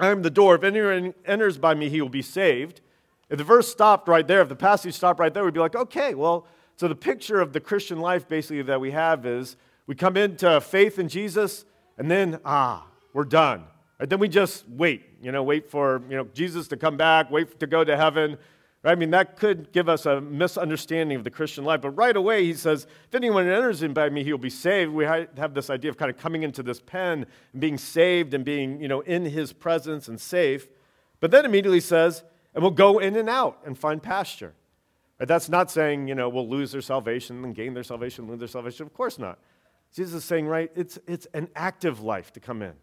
I 0.00 0.08
am 0.08 0.22
the 0.22 0.30
door. 0.30 0.54
If 0.54 0.62
anyone 0.62 1.14
enters 1.26 1.58
by 1.58 1.74
me, 1.74 1.88
he 1.88 2.00
will 2.00 2.08
be 2.08 2.22
saved. 2.22 2.80
If 3.28 3.38
the 3.38 3.44
verse 3.44 3.68
stopped 3.68 4.08
right 4.08 4.26
there, 4.26 4.40
if 4.40 4.48
the 4.48 4.56
passage 4.56 4.94
stopped 4.94 5.20
right 5.20 5.32
there, 5.32 5.44
we'd 5.44 5.54
be 5.54 5.60
like, 5.60 5.76
okay, 5.76 6.14
well, 6.14 6.46
so 6.76 6.86
the 6.86 6.94
picture 6.94 7.40
of 7.40 7.52
the 7.52 7.60
Christian 7.60 8.00
life 8.00 8.28
basically 8.28 8.62
that 8.62 8.80
we 8.80 8.92
have 8.92 9.26
is 9.26 9.56
we 9.86 9.94
come 9.94 10.16
into 10.16 10.60
faith 10.60 10.98
in 10.98 11.08
Jesus, 11.08 11.64
and 11.96 12.10
then, 12.10 12.38
ah, 12.44 12.86
we're 13.12 13.24
done. 13.24 13.64
And 13.98 14.08
then 14.08 14.20
we 14.20 14.28
just 14.28 14.68
wait, 14.68 15.02
you 15.20 15.32
know, 15.32 15.42
wait 15.42 15.68
for, 15.68 16.00
you 16.08 16.16
know, 16.16 16.28
Jesus 16.32 16.68
to 16.68 16.76
come 16.76 16.96
back, 16.96 17.30
wait 17.30 17.58
to 17.58 17.66
go 17.66 17.82
to 17.82 17.96
heaven, 17.96 18.38
Right? 18.82 18.92
I 18.92 18.94
mean, 18.94 19.10
that 19.10 19.36
could 19.36 19.72
give 19.72 19.88
us 19.88 20.06
a 20.06 20.20
misunderstanding 20.20 21.16
of 21.16 21.24
the 21.24 21.30
Christian 21.30 21.64
life. 21.64 21.80
But 21.80 21.90
right 21.90 22.16
away, 22.16 22.44
he 22.44 22.54
says, 22.54 22.86
if 23.08 23.14
anyone 23.14 23.48
enters 23.48 23.82
in 23.82 23.92
by 23.92 24.08
me, 24.08 24.22
he'll 24.22 24.38
be 24.38 24.50
saved. 24.50 24.92
We 24.92 25.04
have 25.04 25.54
this 25.54 25.68
idea 25.68 25.90
of 25.90 25.96
kind 25.96 26.10
of 26.10 26.16
coming 26.16 26.44
into 26.44 26.62
this 26.62 26.80
pen 26.80 27.26
and 27.52 27.60
being 27.60 27.76
saved 27.76 28.34
and 28.34 28.44
being, 28.44 28.80
you 28.80 28.86
know, 28.86 29.00
in 29.00 29.24
his 29.24 29.52
presence 29.52 30.06
and 30.06 30.20
safe. 30.20 30.68
But 31.20 31.32
then 31.32 31.44
immediately 31.44 31.80
says, 31.80 32.22
and 32.54 32.62
we'll 32.62 32.70
go 32.70 32.98
in 32.98 33.16
and 33.16 33.28
out 33.28 33.58
and 33.66 33.76
find 33.76 34.00
pasture. 34.00 34.54
Right? 35.18 35.26
That's 35.26 35.48
not 35.48 35.70
saying, 35.72 36.06
you 36.06 36.14
know, 36.14 36.28
we'll 36.28 36.48
lose 36.48 36.70
their 36.70 36.80
salvation 36.80 37.44
and 37.44 37.54
gain 37.54 37.74
their 37.74 37.82
salvation, 37.82 38.28
lose 38.28 38.38
their 38.38 38.48
salvation. 38.48 38.86
Of 38.86 38.94
course 38.94 39.18
not. 39.18 39.40
Jesus 39.92 40.14
is 40.14 40.24
saying, 40.24 40.46
right, 40.46 40.70
it's, 40.76 40.98
it's 41.08 41.26
an 41.34 41.48
active 41.56 42.00
life 42.00 42.32
to 42.34 42.40
come 42.40 42.62
in. 42.62 42.74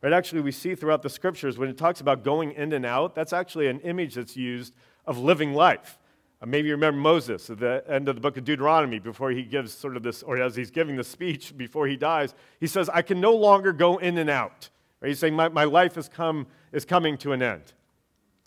Right? 0.00 0.12
Actually, 0.12 0.42
we 0.42 0.52
see 0.52 0.76
throughout 0.76 1.02
the 1.02 1.10
scriptures 1.10 1.58
when 1.58 1.68
it 1.68 1.76
talks 1.76 2.00
about 2.00 2.22
going 2.22 2.52
in 2.52 2.72
and 2.72 2.86
out, 2.86 3.16
that's 3.16 3.32
actually 3.32 3.66
an 3.66 3.80
image 3.80 4.14
that's 4.14 4.36
used 4.36 4.74
of 5.06 5.18
living 5.18 5.54
life. 5.54 5.98
Uh, 6.42 6.46
maybe 6.46 6.68
you 6.68 6.74
remember 6.74 7.00
Moses 7.00 7.50
at 7.50 7.58
the 7.58 7.84
end 7.88 8.08
of 8.08 8.14
the 8.14 8.20
book 8.20 8.36
of 8.36 8.44
Deuteronomy 8.44 8.98
before 8.98 9.30
he 9.30 9.42
gives 9.42 9.72
sort 9.72 9.96
of 9.96 10.02
this, 10.02 10.22
or 10.22 10.40
as 10.40 10.56
he's 10.56 10.70
giving 10.70 10.96
the 10.96 11.04
speech 11.04 11.56
before 11.56 11.86
he 11.86 11.96
dies, 11.96 12.34
he 12.58 12.66
says, 12.66 12.88
I 12.88 13.02
can 13.02 13.20
no 13.20 13.34
longer 13.34 13.72
go 13.72 13.98
in 13.98 14.18
and 14.18 14.30
out. 14.30 14.70
Right? 15.00 15.08
He's 15.08 15.18
saying, 15.18 15.34
my, 15.34 15.48
my 15.48 15.64
life 15.64 15.96
is, 15.96 16.08
come, 16.08 16.46
is 16.72 16.84
coming 16.84 17.18
to 17.18 17.32
an 17.32 17.42
end. 17.42 17.72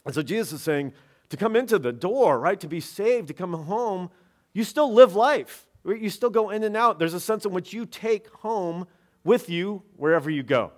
And 0.06 0.14
so 0.14 0.22
Jesus 0.22 0.54
is 0.54 0.62
saying, 0.62 0.94
to 1.30 1.38
come 1.38 1.56
into 1.56 1.80
the 1.80 1.94
door, 1.94 2.40
right, 2.40 2.60
to 2.60 2.68
be 2.68 2.80
saved, 2.80 3.28
to 3.30 3.34
come 3.34 3.54
home, 3.54 4.10
you 4.54 4.64
still 4.64 4.94
live 4.94 5.16
life. 5.16 5.66
Right? 5.84 6.00
You 6.00 6.10
still 6.10 6.30
go 6.30 6.50
in 6.50 6.64
and 6.64 6.78
out. 6.78 7.00
There's 7.00 7.14
a 7.14 7.20
sense 7.20 7.46
in 7.46 7.52
which 7.52 7.74
you 7.74 7.86
take 7.86 8.30
home 8.30 8.88
with 9.24 9.50
you 9.50 9.84
wherever 9.98 10.30
you 10.30 10.44
go. 10.44 10.72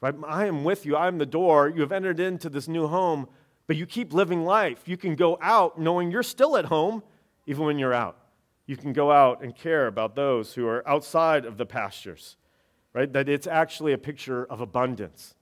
Right? 0.00 0.14
I 0.26 0.46
am 0.46 0.64
with 0.64 0.84
you. 0.84 0.96
I 0.96 1.06
am 1.06 1.18
the 1.18 1.26
door. 1.26 1.68
You 1.68 1.80
have 1.80 1.92
entered 1.92 2.20
into 2.20 2.48
this 2.48 2.68
new 2.68 2.86
home, 2.86 3.28
but 3.66 3.76
you 3.76 3.86
keep 3.86 4.12
living 4.12 4.44
life. 4.44 4.82
You 4.86 4.96
can 4.96 5.16
go 5.16 5.38
out 5.40 5.78
knowing 5.78 6.10
you're 6.10 6.22
still 6.22 6.56
at 6.56 6.66
home, 6.66 7.02
even 7.46 7.64
when 7.64 7.78
you're 7.78 7.94
out. 7.94 8.16
You 8.66 8.76
can 8.76 8.92
go 8.92 9.12
out 9.12 9.42
and 9.42 9.54
care 9.54 9.86
about 9.86 10.16
those 10.16 10.54
who 10.54 10.66
are 10.66 10.86
outside 10.88 11.44
of 11.44 11.56
the 11.56 11.66
pastures, 11.66 12.36
right? 12.92 13.12
That 13.12 13.28
it's 13.28 13.46
actually 13.46 13.92
a 13.92 13.98
picture 13.98 14.44
of 14.44 14.60
abundance. 14.60 15.34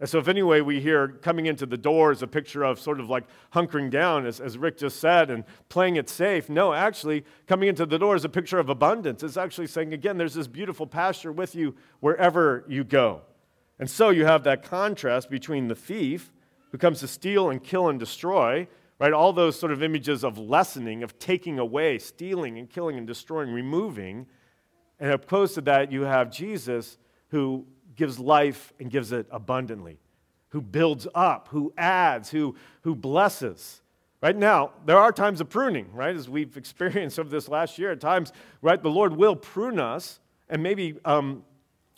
And 0.00 0.08
so, 0.08 0.18
if 0.18 0.28
anyway 0.28 0.62
we 0.62 0.80
hear 0.80 1.08
coming 1.08 1.44
into 1.44 1.66
the 1.66 1.76
door 1.76 2.10
is 2.10 2.22
a 2.22 2.26
picture 2.26 2.62
of 2.62 2.80
sort 2.80 3.00
of 3.00 3.10
like 3.10 3.24
hunkering 3.52 3.90
down, 3.90 4.24
as, 4.24 4.40
as 4.40 4.56
Rick 4.56 4.78
just 4.78 4.98
said, 4.98 5.30
and 5.30 5.44
playing 5.68 5.96
it 5.96 6.08
safe, 6.08 6.48
no, 6.48 6.72
actually, 6.72 7.22
coming 7.46 7.68
into 7.68 7.84
the 7.84 7.98
door 7.98 8.16
is 8.16 8.24
a 8.24 8.30
picture 8.30 8.58
of 8.58 8.70
abundance. 8.70 9.22
It's 9.22 9.36
actually 9.36 9.66
saying, 9.66 9.92
again, 9.92 10.16
there's 10.16 10.32
this 10.32 10.46
beautiful 10.46 10.86
pasture 10.86 11.32
with 11.32 11.54
you 11.54 11.74
wherever 12.00 12.64
you 12.66 12.82
go. 12.82 13.20
And 13.78 13.90
so, 13.90 14.08
you 14.08 14.24
have 14.24 14.42
that 14.44 14.62
contrast 14.62 15.28
between 15.28 15.68
the 15.68 15.74
thief 15.74 16.32
who 16.70 16.78
comes 16.78 17.00
to 17.00 17.08
steal 17.08 17.50
and 17.50 17.62
kill 17.62 17.88
and 17.88 17.98
destroy, 17.98 18.66
right? 18.98 19.12
All 19.12 19.32
those 19.32 19.58
sort 19.58 19.72
of 19.72 19.82
images 19.82 20.24
of 20.24 20.38
lessening, 20.38 21.02
of 21.02 21.18
taking 21.18 21.58
away, 21.58 21.98
stealing 21.98 22.58
and 22.58 22.68
killing 22.68 22.98
and 22.98 23.06
destroying, 23.06 23.52
removing. 23.52 24.26
And 24.98 25.12
opposed 25.12 25.54
to 25.54 25.60
that, 25.62 25.90
you 25.90 26.02
have 26.02 26.30
Jesus 26.30 26.98
who 27.28 27.66
gives 27.96 28.18
life 28.18 28.72
and 28.78 28.90
gives 28.90 29.12
it 29.12 29.26
abundantly, 29.30 29.98
who 30.50 30.60
builds 30.60 31.06
up, 31.14 31.48
who 31.48 31.72
adds, 31.76 32.30
who, 32.30 32.54
who 32.82 32.94
blesses. 32.94 33.82
Right 34.22 34.36
now, 34.36 34.72
there 34.84 34.98
are 34.98 35.12
times 35.12 35.40
of 35.40 35.48
pruning, 35.48 35.90
right? 35.92 36.14
As 36.14 36.28
we've 36.28 36.56
experienced 36.56 37.18
over 37.18 37.28
this 37.28 37.48
last 37.48 37.78
year, 37.78 37.92
at 37.92 38.00
times, 38.00 38.32
right, 38.62 38.82
the 38.82 38.90
Lord 38.90 39.16
will 39.16 39.36
prune 39.36 39.80
us 39.80 40.20
and 40.48 40.62
maybe 40.62 40.98
um, 41.04 41.44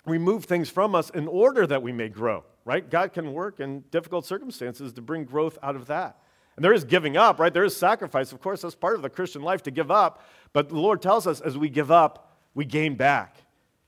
remove 0.07 0.45
things 0.45 0.69
from 0.69 0.95
us 0.95 1.11
in 1.11 1.27
order 1.27 1.67
that 1.67 1.83
we 1.83 1.93
may 1.93 2.09
grow, 2.09 2.45
right? 2.65 2.89
God 2.89 3.13
can 3.13 3.33
work 3.33 3.61
in 3.61 3.81
difficult 3.91 4.25
circumstances 4.25 4.93
to 4.93 5.03
bring 5.03 5.25
growth 5.25 5.59
out 5.63 5.77
of 5.77 5.87
that. 5.87 6.19
And 6.57 6.65
there 6.65 6.73
is 6.73 6.85
giving 6.85 7.17
up, 7.17 7.39
right? 7.39 7.53
There 7.53 7.65
is 7.65 7.77
sacrifice. 7.77 8.33
Of 8.33 8.41
course, 8.41 8.63
that's 8.63 8.75
part 8.75 8.97
of 8.97 9.03
the 9.03 9.11
Christian 9.11 9.43
life 9.43 9.63
to 9.65 9.71
give 9.71 9.91
up. 9.91 10.23
But 10.53 10.69
the 10.69 10.77
Lord 10.77 11.01
tells 11.01 11.27
us 11.27 11.41
as 11.41 11.57
we 11.57 11.69
give 11.69 11.91
up, 11.91 12.37
we 12.55 12.65
gain 12.65 12.95
back. 12.95 13.39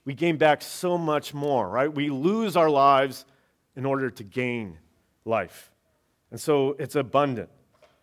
We 0.05 0.15
gain 0.15 0.37
back 0.37 0.63
so 0.63 0.97
much 0.97 1.35
more, 1.35 1.69
right? 1.69 1.93
We 1.93 2.11
lose 2.11 2.57
our 2.57 2.71
lives 2.71 3.27
in 3.77 3.85
order 3.85 4.11
to 4.11 4.25
gain 4.25 4.79
life. 5.25 5.73
And 6.31 6.41
so 6.41 6.77
it's 6.79 6.97
abundant, 6.97 7.51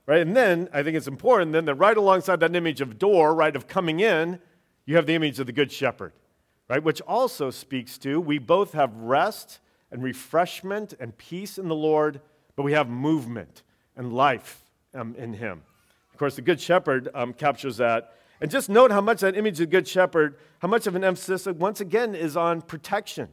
right? 0.05 0.21
And 0.21 0.35
then 0.35 0.69
I 0.73 0.83
think 0.83 0.95
it's 0.95 1.07
important 1.07 1.53
then 1.53 1.65
that 1.65 1.75
right 1.75 1.97
alongside 1.97 2.39
that 2.39 2.55
image 2.55 2.81
of 2.81 2.97
door, 2.97 3.33
right, 3.33 3.55
of 3.55 3.67
coming 3.67 3.99
in, 3.99 4.39
you 4.85 4.95
have 4.95 5.05
the 5.05 5.15
image 5.15 5.39
of 5.39 5.47
the 5.47 5.51
Good 5.51 5.71
Shepherd, 5.71 6.13
right? 6.69 6.83
Which 6.83 7.01
also 7.01 7.49
speaks 7.49 7.97
to 7.99 8.19
we 8.19 8.37
both 8.37 8.73
have 8.73 8.95
rest 8.95 9.59
and 9.91 10.01
refreshment 10.01 10.93
and 10.99 11.17
peace 11.17 11.57
in 11.57 11.67
the 11.67 11.75
Lord, 11.75 12.21
but 12.55 12.63
we 12.63 12.73
have 12.73 12.89
movement 12.89 13.63
and 13.95 14.13
life 14.13 14.63
um, 14.93 15.15
in 15.15 15.33
him. 15.33 15.61
Of 16.11 16.17
course, 16.17 16.35
the 16.35 16.41
Good 16.41 16.61
Shepherd 16.61 17.09
um, 17.13 17.33
captures 17.33 17.77
that. 17.77 18.15
And 18.39 18.49
just 18.49 18.69
note 18.69 18.91
how 18.91 19.01
much 19.01 19.21
that 19.21 19.37
image 19.37 19.53
of 19.53 19.69
the 19.69 19.77
Good 19.77 19.87
Shepherd, 19.87 20.35
how 20.59 20.67
much 20.67 20.87
of 20.87 20.95
an 20.95 21.03
emphasis, 21.03 21.45
once 21.45 21.79
again, 21.79 22.15
is 22.15 22.35
on 22.35 22.61
protection 22.61 23.27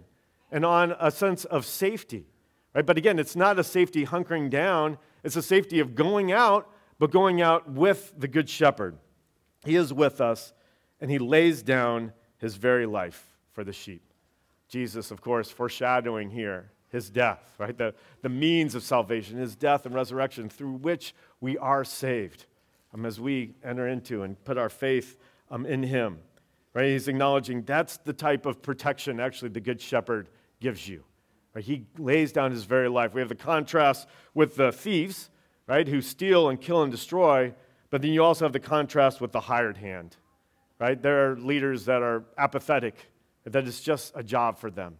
and 0.51 0.65
on 0.65 0.95
a 1.01 1.11
sense 1.11 1.45
of 1.47 1.65
safety. 1.65 2.27
Right? 2.75 2.85
But 2.85 2.99
again, 2.99 3.19
it's 3.19 3.37
not 3.37 3.59
a 3.59 3.65
safety 3.65 4.05
hunkering 4.05 4.51
down, 4.51 4.99
it's 5.25 5.37
a 5.37 5.43
safety 5.43 5.81
of 5.81 5.95
going 5.95 6.31
out, 6.33 6.71
but 6.99 7.11
going 7.11 7.41
out 7.41 7.71
with 7.71 8.13
the 8.19 8.29
Good 8.29 8.49
Shepherd. 8.49 8.99
He 9.65 9.77
is 9.77 9.93
with 9.93 10.21
us, 10.21 10.53
and 11.01 11.11
he 11.11 11.19
lays 11.19 11.63
down 11.63 12.13
his 12.39 12.57
very 12.57 12.87
life 12.87 13.37
for 13.53 13.65
the 13.65 13.73
sheep. 13.73 14.08
Jesus, 14.69 15.11
of 15.11 15.21
course, 15.21 15.51
foreshadowing 15.51 16.31
here 16.31 16.71
his 16.91 17.11
death, 17.11 17.55
right? 17.59 17.77
The, 17.77 17.95
the 18.23 18.29
means 18.29 18.75
of 18.75 18.83
salvation, 18.83 19.39
his 19.39 19.55
death 19.55 19.87
and 19.87 19.95
resurrection 19.95 20.49
through 20.49 20.73
which 20.73 21.15
we 21.41 21.59
are 21.59 21.85
saved 21.85 22.47
um, 22.95 23.05
as 23.05 23.21
we 23.21 23.55
enter 23.63 23.89
into 23.89 24.23
and 24.23 24.43
put 24.45 24.57
our 24.57 24.69
faith 24.69 25.19
um, 25.51 25.67
in 25.67 25.83
him, 25.83 26.19
right? 26.75 26.87
He's 26.87 27.09
acknowledging 27.09 27.63
that's 27.63 27.99
the 27.99 28.13
type 28.13 28.47
of 28.47 28.63
protection 28.63 29.21
actually 29.21 29.51
the 29.51 29.61
Good 29.61 29.81
Shepherd 29.81 30.29
gives 30.61 30.89
you. 30.89 31.05
Right? 31.55 31.65
He 31.65 31.87
lays 31.99 32.33
down 32.33 32.51
his 32.51 32.65
very 32.65 32.89
life. 32.89 33.15
We 33.15 33.21
have 33.21 33.29
the 33.29 33.35
contrast 33.35 34.09
with 34.35 34.57
the 34.57 34.73
thieves, 34.73 35.31
right, 35.67 35.87
who 35.87 36.01
steal 36.01 36.49
and 36.49 36.61
kill 36.61 36.83
and 36.83 36.91
destroy, 36.91 37.55
but 37.91 38.03
then 38.03 38.13
you 38.13 38.23
also 38.25 38.45
have 38.45 38.53
the 38.53 38.61
contrast 38.61 39.21
with 39.21 39.33
the 39.33 39.41
hired 39.41 39.77
hand, 39.77 40.17
right? 40.79 41.01
There 41.01 41.31
are 41.31 41.37
leaders 41.37 41.85
that 41.85 42.03
are 42.03 42.25
apathetic, 42.37 43.11
that 43.53 43.67
it's 43.67 43.81
just 43.81 44.13
a 44.15 44.23
job 44.23 44.59
for 44.59 44.71
them. 44.71 44.97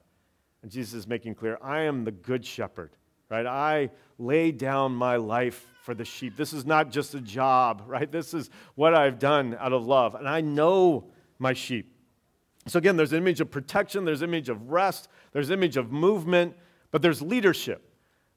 And 0.63 0.71
Jesus 0.71 0.95
is 0.95 1.07
making 1.07 1.35
clear 1.35 1.59
I 1.63 1.83
am 1.83 2.05
the 2.05 2.13
good 2.13 2.45
shepherd, 2.45 2.91
right? 3.31 3.47
I 3.47 3.91
lay 4.19 4.53
down 4.53 4.93
my 4.93 5.17
life 5.17 5.67
for 5.83 5.95
the 5.95 6.05
sheep. 6.05 6.37
This 6.37 6.53
is 6.53 6.67
not 6.67 6.91
just 6.91 7.15
a 7.15 7.21
job, 7.21 7.85
right? 7.87 8.11
This 8.11 8.35
is 8.35 8.51
what 8.75 8.95
I've 8.95 9.19
done 9.19 9.57
out 9.59 9.73
of 9.73 9.87
love. 9.87 10.15
And 10.15 10.29
I 10.29 10.41
know 10.41 11.11
my 11.39 11.53
sheep. 11.53 11.95
So 12.67 12.79
again, 12.79 12.97
there's 12.97 13.13
an 13.13 13.19
image 13.19 13.41
of 13.41 13.51
protection, 13.51 14.05
there's 14.05 14.21
an 14.21 14.29
image 14.29 14.49
of 14.49 14.71
rest, 14.71 15.09
there's 15.33 15.49
an 15.49 15.55
image 15.55 15.77
of 15.77 15.91
movement, 15.91 16.55
but 16.91 17.01
there's 17.01 17.23
leadership, 17.23 17.91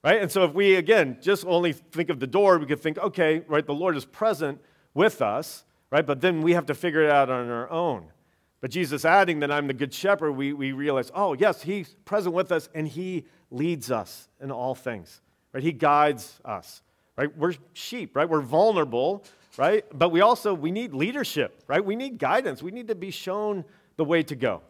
right? 0.04 0.22
And 0.22 0.32
so 0.32 0.46
if 0.46 0.54
we, 0.54 0.76
again, 0.76 1.18
just 1.22 1.46
only 1.46 1.74
think 1.74 2.10
of 2.10 2.20
the 2.20 2.28
door, 2.28 2.58
we 2.58 2.66
could 2.66 2.80
think, 2.80 2.98
okay, 2.98 3.44
right, 3.48 3.66
the 3.66 3.74
Lord 3.74 3.98
is 3.98 4.06
present 4.06 4.62
with 4.94 5.22
us, 5.22 5.66
right? 5.90 6.06
But 6.06 6.22
then 6.22 6.42
we 6.42 6.54
have 6.54 6.66
to 6.68 6.74
figure 6.74 7.04
it 7.04 7.12
out 7.12 7.30
on 7.30 7.50
our 7.50 7.70
own. 7.70 8.08
But 8.62 8.70
Jesus 8.70 9.06
adding 9.06 9.40
that 9.40 9.52
I'm 9.52 9.66
the 9.66 9.74
good 9.74 9.94
shepherd, 9.94 10.34
we, 10.34 10.54
we 10.54 10.72
realize, 10.72 11.12
oh, 11.16 11.34
yes, 11.34 11.64
he's 11.64 11.96
present 12.06 12.36
with 12.36 12.52
us 12.52 12.70
and 12.76 12.88
he 12.88 13.26
leads 13.50 13.90
us 13.90 14.30
in 14.40 14.52
all 14.52 14.76
things, 14.76 15.22
right? 15.52 15.64
He 15.64 15.72
guides 15.72 16.40
us, 16.46 16.84
right? 17.18 17.36
We're 17.36 17.56
sheep, 17.74 18.16
right? 18.16 18.30
We're 18.30 18.42
vulnerable, 18.42 19.26
right? 19.58 19.84
But 19.92 20.10
we 20.10 20.22
also, 20.22 20.54
we 20.54 20.72
need 20.72 20.94
leadership, 20.94 21.64
right? 21.68 21.84
We 21.84 21.96
need 21.96 22.20
guidance. 22.20 22.62
We 22.62 22.72
need 22.72 22.88
to 22.90 22.96
be 22.96 23.10
shown 23.10 23.66
the 23.98 24.06
way 24.06 24.22
to 24.24 24.36
go. 24.36 24.62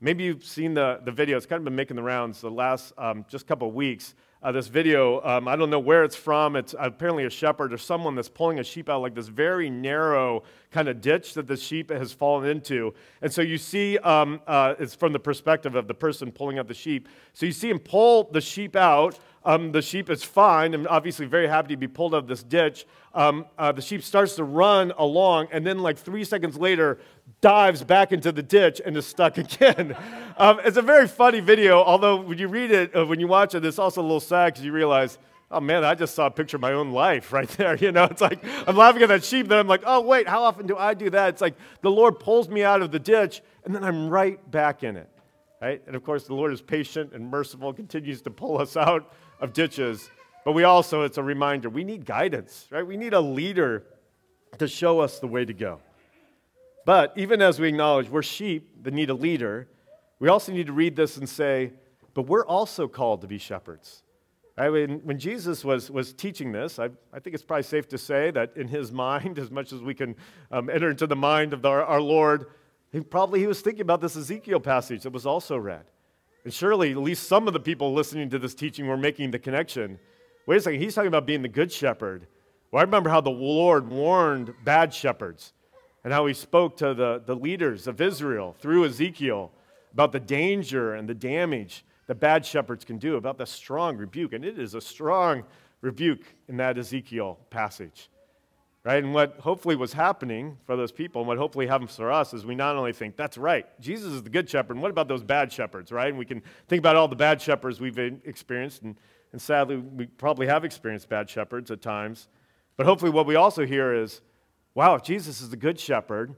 Maybe 0.00 0.24
you've 0.24 0.44
seen 0.44 0.74
the, 0.74 1.00
the 1.04 1.12
video. 1.12 1.36
It's 1.36 1.46
kind 1.46 1.60
of 1.60 1.64
been 1.64 1.76
making 1.76 1.96
the 1.96 2.02
rounds 2.02 2.40
the 2.40 2.50
last 2.50 2.92
um, 2.98 3.24
just 3.28 3.46
couple 3.46 3.68
of 3.68 3.74
weeks 3.74 4.14
uh, 4.42 4.52
this 4.52 4.68
video. 4.68 5.20
Um, 5.22 5.48
I 5.48 5.56
don't 5.56 5.70
know 5.70 5.78
where 5.78 6.04
it's 6.04 6.16
from. 6.16 6.56
It's 6.56 6.74
apparently 6.78 7.24
a 7.24 7.30
shepherd 7.30 7.72
or 7.72 7.78
someone 7.78 8.14
that's 8.14 8.28
pulling 8.28 8.58
a 8.58 8.64
sheep 8.64 8.88
out 8.88 9.02
like 9.02 9.14
this 9.14 9.28
very 9.28 9.68
narrow 9.68 10.44
kind 10.70 10.88
of 10.88 11.00
ditch 11.00 11.34
that 11.34 11.46
the 11.46 11.56
sheep 11.56 11.90
has 11.90 12.12
fallen 12.12 12.48
into. 12.48 12.94
And 13.22 13.32
so 13.32 13.42
you 13.42 13.58
see, 13.58 13.98
um, 13.98 14.40
uh, 14.46 14.74
it's 14.78 14.94
from 14.94 15.12
the 15.12 15.18
perspective 15.18 15.74
of 15.74 15.88
the 15.88 15.94
person 15.94 16.30
pulling 16.30 16.58
out 16.58 16.68
the 16.68 16.74
sheep. 16.74 17.08
So 17.32 17.46
you 17.46 17.52
see 17.52 17.70
him 17.70 17.78
pull 17.78 18.28
the 18.30 18.40
sheep 18.40 18.76
out. 18.76 19.18
Um, 19.44 19.72
the 19.72 19.82
sheep 19.82 20.10
is 20.10 20.24
fine 20.24 20.74
and 20.74 20.86
obviously 20.88 21.26
very 21.26 21.48
happy 21.48 21.68
to 21.68 21.76
be 21.76 21.88
pulled 21.88 22.14
out 22.14 22.18
of 22.18 22.26
this 22.26 22.42
ditch. 22.42 22.86
Um, 23.14 23.46
uh, 23.56 23.72
the 23.72 23.82
sheep 23.82 24.02
starts 24.02 24.36
to 24.36 24.44
run 24.44 24.92
along, 24.98 25.48
and 25.50 25.66
then, 25.66 25.78
like 25.78 25.98
three 25.98 26.24
seconds 26.24 26.56
later, 26.56 26.98
dives 27.40 27.82
back 27.82 28.12
into 28.12 28.32
the 28.32 28.42
ditch 28.42 28.80
and 28.84 28.96
is 28.96 29.06
stuck 29.06 29.38
again. 29.38 29.96
um, 30.36 30.60
it's 30.64 30.76
a 30.76 30.82
very 30.82 31.08
funny 31.08 31.40
video, 31.40 31.82
although 31.82 32.20
when 32.20 32.38
you 32.38 32.48
read 32.48 32.70
it, 32.70 32.96
uh, 32.96 33.06
when 33.06 33.20
you 33.20 33.26
watch 33.26 33.54
it, 33.54 33.64
it's 33.64 33.78
also 33.78 34.00
a 34.00 34.02
little 34.02 34.20
sad 34.20 34.52
because 34.52 34.64
you 34.64 34.72
realize, 34.72 35.18
oh 35.50 35.60
man, 35.60 35.84
I 35.84 35.94
just 35.94 36.14
saw 36.14 36.26
a 36.26 36.30
picture 36.30 36.56
of 36.56 36.60
my 36.60 36.72
own 36.72 36.92
life 36.92 37.32
right 37.38 37.48
there. 37.50 37.76
You 37.76 37.92
know, 37.92 38.04
it's 38.04 38.20
like 38.20 38.44
I'm 38.66 38.76
laughing 38.76 39.02
at 39.02 39.08
that 39.08 39.24
sheep, 39.24 39.48
then 39.48 39.58
I'm 39.58 39.68
like, 39.68 39.82
oh 39.86 40.00
wait, 40.00 40.28
how 40.28 40.42
often 40.42 40.66
do 40.66 40.76
I 40.76 40.94
do 40.94 41.10
that? 41.10 41.30
It's 41.30 41.40
like 41.40 41.56
the 41.80 41.90
Lord 41.90 42.18
pulls 42.18 42.48
me 42.48 42.62
out 42.62 42.82
of 42.82 42.90
the 42.90 42.98
ditch, 42.98 43.42
and 43.64 43.74
then 43.74 43.84
I'm 43.84 44.08
right 44.08 44.38
back 44.50 44.82
in 44.82 44.96
it. 44.96 45.08
Right? 45.60 45.82
And 45.88 45.96
of 45.96 46.04
course, 46.04 46.24
the 46.24 46.34
Lord 46.34 46.52
is 46.52 46.62
patient 46.62 47.12
and 47.14 47.28
merciful, 47.28 47.72
continues 47.72 48.22
to 48.22 48.30
pull 48.30 48.60
us 48.60 48.76
out 48.76 49.12
of 49.40 49.52
ditches. 49.52 50.10
But 50.44 50.52
we 50.52 50.64
also, 50.64 51.02
it's 51.02 51.18
a 51.18 51.22
reminder, 51.22 51.68
we 51.68 51.84
need 51.84 52.04
guidance, 52.04 52.66
right? 52.70 52.86
We 52.86 52.96
need 52.96 53.14
a 53.14 53.20
leader 53.20 53.84
to 54.58 54.68
show 54.68 55.00
us 55.00 55.18
the 55.18 55.26
way 55.26 55.44
to 55.44 55.52
go. 55.52 55.80
But 56.84 57.12
even 57.16 57.42
as 57.42 57.60
we 57.60 57.68
acknowledge 57.68 58.08
we're 58.08 58.22
sheep 58.22 58.82
that 58.82 58.94
need 58.94 59.10
a 59.10 59.14
leader, 59.14 59.68
we 60.20 60.28
also 60.28 60.52
need 60.52 60.66
to 60.66 60.72
read 60.72 60.96
this 60.96 61.16
and 61.18 61.28
say, 61.28 61.72
but 62.14 62.22
we're 62.22 62.46
also 62.46 62.88
called 62.88 63.20
to 63.20 63.26
be 63.26 63.38
shepherds. 63.38 64.02
Right? 64.56 64.70
When, 64.70 64.98
when 65.04 65.18
Jesus 65.18 65.64
was, 65.64 65.90
was 65.90 66.12
teaching 66.12 66.50
this, 66.50 66.78
I, 66.78 66.86
I 67.12 67.20
think 67.20 67.34
it's 67.34 67.44
probably 67.44 67.62
safe 67.62 67.88
to 67.88 67.98
say 67.98 68.30
that 68.32 68.56
in 68.56 68.66
his 68.68 68.90
mind, 69.06 69.38
as 69.38 69.50
much 69.50 69.72
as 69.72 69.82
we 69.82 69.94
can 69.94 70.16
um, 70.50 70.68
enter 70.70 70.90
into 70.90 71.06
the 71.06 71.16
mind 71.16 71.52
of 71.52 71.64
our, 71.64 71.84
our 71.84 72.00
Lord, 72.00 72.46
he 72.90 73.00
probably 73.00 73.40
he 73.40 73.46
was 73.46 73.60
thinking 73.60 73.82
about 73.82 74.00
this 74.00 74.16
Ezekiel 74.16 74.60
passage 74.60 75.02
that 75.02 75.12
was 75.12 75.26
also 75.26 75.56
read. 75.58 75.84
And 76.48 76.54
surely, 76.54 76.92
at 76.92 76.96
least 76.96 77.28
some 77.28 77.46
of 77.46 77.52
the 77.52 77.60
people 77.60 77.92
listening 77.92 78.30
to 78.30 78.38
this 78.38 78.54
teaching 78.54 78.86
were 78.86 78.96
making 78.96 79.32
the 79.32 79.38
connection. 79.38 79.98
Wait 80.46 80.56
a 80.56 80.60
second, 80.62 80.80
he's 80.80 80.94
talking 80.94 81.08
about 81.08 81.26
being 81.26 81.42
the 81.42 81.48
good 81.48 81.70
shepherd. 81.70 82.26
Well, 82.72 82.80
I 82.80 82.84
remember 82.84 83.10
how 83.10 83.20
the 83.20 83.28
Lord 83.28 83.90
warned 83.90 84.54
bad 84.64 84.94
shepherds 84.94 85.52
and 86.04 86.10
how 86.10 86.24
he 86.24 86.32
spoke 86.32 86.74
to 86.78 86.94
the, 86.94 87.22
the 87.26 87.34
leaders 87.34 87.86
of 87.86 88.00
Israel 88.00 88.56
through 88.60 88.86
Ezekiel 88.86 89.52
about 89.92 90.10
the 90.10 90.20
danger 90.20 90.94
and 90.94 91.06
the 91.06 91.12
damage 91.12 91.84
that 92.06 92.14
bad 92.14 92.46
shepherds 92.46 92.82
can 92.82 92.96
do, 92.96 93.16
about 93.16 93.36
the 93.36 93.44
strong 93.44 93.98
rebuke. 93.98 94.32
And 94.32 94.42
it 94.42 94.58
is 94.58 94.72
a 94.72 94.80
strong 94.80 95.44
rebuke 95.82 96.24
in 96.48 96.56
that 96.56 96.78
Ezekiel 96.78 97.38
passage 97.50 98.08
right? 98.88 99.04
And 99.04 99.12
what 99.12 99.38
hopefully 99.40 99.76
was 99.76 99.92
happening 99.92 100.56
for 100.64 100.74
those 100.74 100.92
people, 100.92 101.20
and 101.20 101.28
what 101.28 101.36
hopefully 101.36 101.66
happens 101.66 101.94
for 101.94 102.10
us, 102.10 102.32
is 102.32 102.46
we 102.46 102.54
not 102.54 102.74
only 102.74 102.94
think, 102.94 103.16
that's 103.16 103.36
right, 103.36 103.66
Jesus 103.82 104.14
is 104.14 104.22
the 104.22 104.30
good 104.30 104.48
shepherd, 104.48 104.76
and 104.76 104.82
what 104.82 104.90
about 104.90 105.08
those 105.08 105.22
bad 105.22 105.52
shepherds, 105.52 105.92
right? 105.92 106.08
And 106.08 106.16
we 106.16 106.24
can 106.24 106.42
think 106.68 106.80
about 106.80 106.96
all 106.96 107.06
the 107.06 107.14
bad 107.14 107.42
shepherds 107.42 107.82
we've 107.82 107.98
experienced, 107.98 108.80
and, 108.84 108.96
and 109.32 109.42
sadly, 109.42 109.76
we 109.76 110.06
probably 110.06 110.46
have 110.46 110.64
experienced 110.64 111.10
bad 111.10 111.28
shepherds 111.28 111.70
at 111.70 111.82
times. 111.82 112.28
But 112.78 112.86
hopefully, 112.86 113.10
what 113.10 113.26
we 113.26 113.34
also 113.34 113.66
hear 113.66 113.92
is, 113.92 114.22
wow, 114.74 114.94
if 114.94 115.02
Jesus 115.02 115.42
is 115.42 115.50
the 115.50 115.58
good 115.58 115.78
shepherd, 115.78 116.34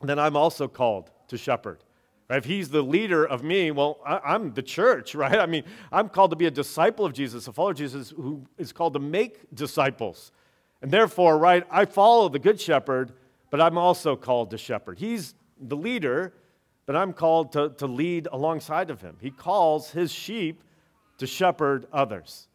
then 0.00 0.20
I'm 0.20 0.36
also 0.36 0.68
called 0.68 1.10
to 1.26 1.36
shepherd. 1.36 1.82
If 2.30 2.44
he's 2.44 2.68
the 2.68 2.82
leader 2.82 3.24
of 3.24 3.42
me, 3.42 3.72
well, 3.72 3.98
I, 4.06 4.36
am 4.36 4.52
the 4.52 4.62
church, 4.62 5.12
right? 5.16 5.40
I 5.40 5.46
mean, 5.46 5.64
I'm 5.90 6.08
called 6.08 6.30
to 6.30 6.36
be 6.36 6.46
a 6.46 6.52
disciple 6.52 7.04
of 7.04 7.14
Jesus, 7.14 7.48
a 7.48 7.52
follower 7.52 7.72
of 7.72 7.78
Jesus 7.78 8.10
who 8.10 8.44
is 8.58 8.72
called 8.72 8.92
to 8.92 9.00
make 9.00 9.52
disciples. 9.52 10.30
And 10.84 10.92
therefore, 10.92 11.38
right, 11.38 11.64
I 11.70 11.86
follow 11.86 12.28
the 12.28 12.38
Good 12.38 12.60
Shepherd, 12.60 13.14
but 13.48 13.58
I'm 13.58 13.78
also 13.78 14.16
called 14.16 14.50
to 14.50 14.58
shepherd. 14.58 14.98
He's 14.98 15.34
the 15.58 15.78
leader, 15.78 16.34
but 16.84 16.94
I'm 16.94 17.14
called 17.14 17.52
to, 17.52 17.70
to 17.78 17.86
lead 17.86 18.28
alongside 18.30 18.90
of 18.90 19.00
him. 19.00 19.16
He 19.18 19.30
calls 19.30 19.92
his 19.92 20.12
sheep 20.12 20.62
to 21.16 21.26
shepherd 21.26 21.86
others. 21.90 22.48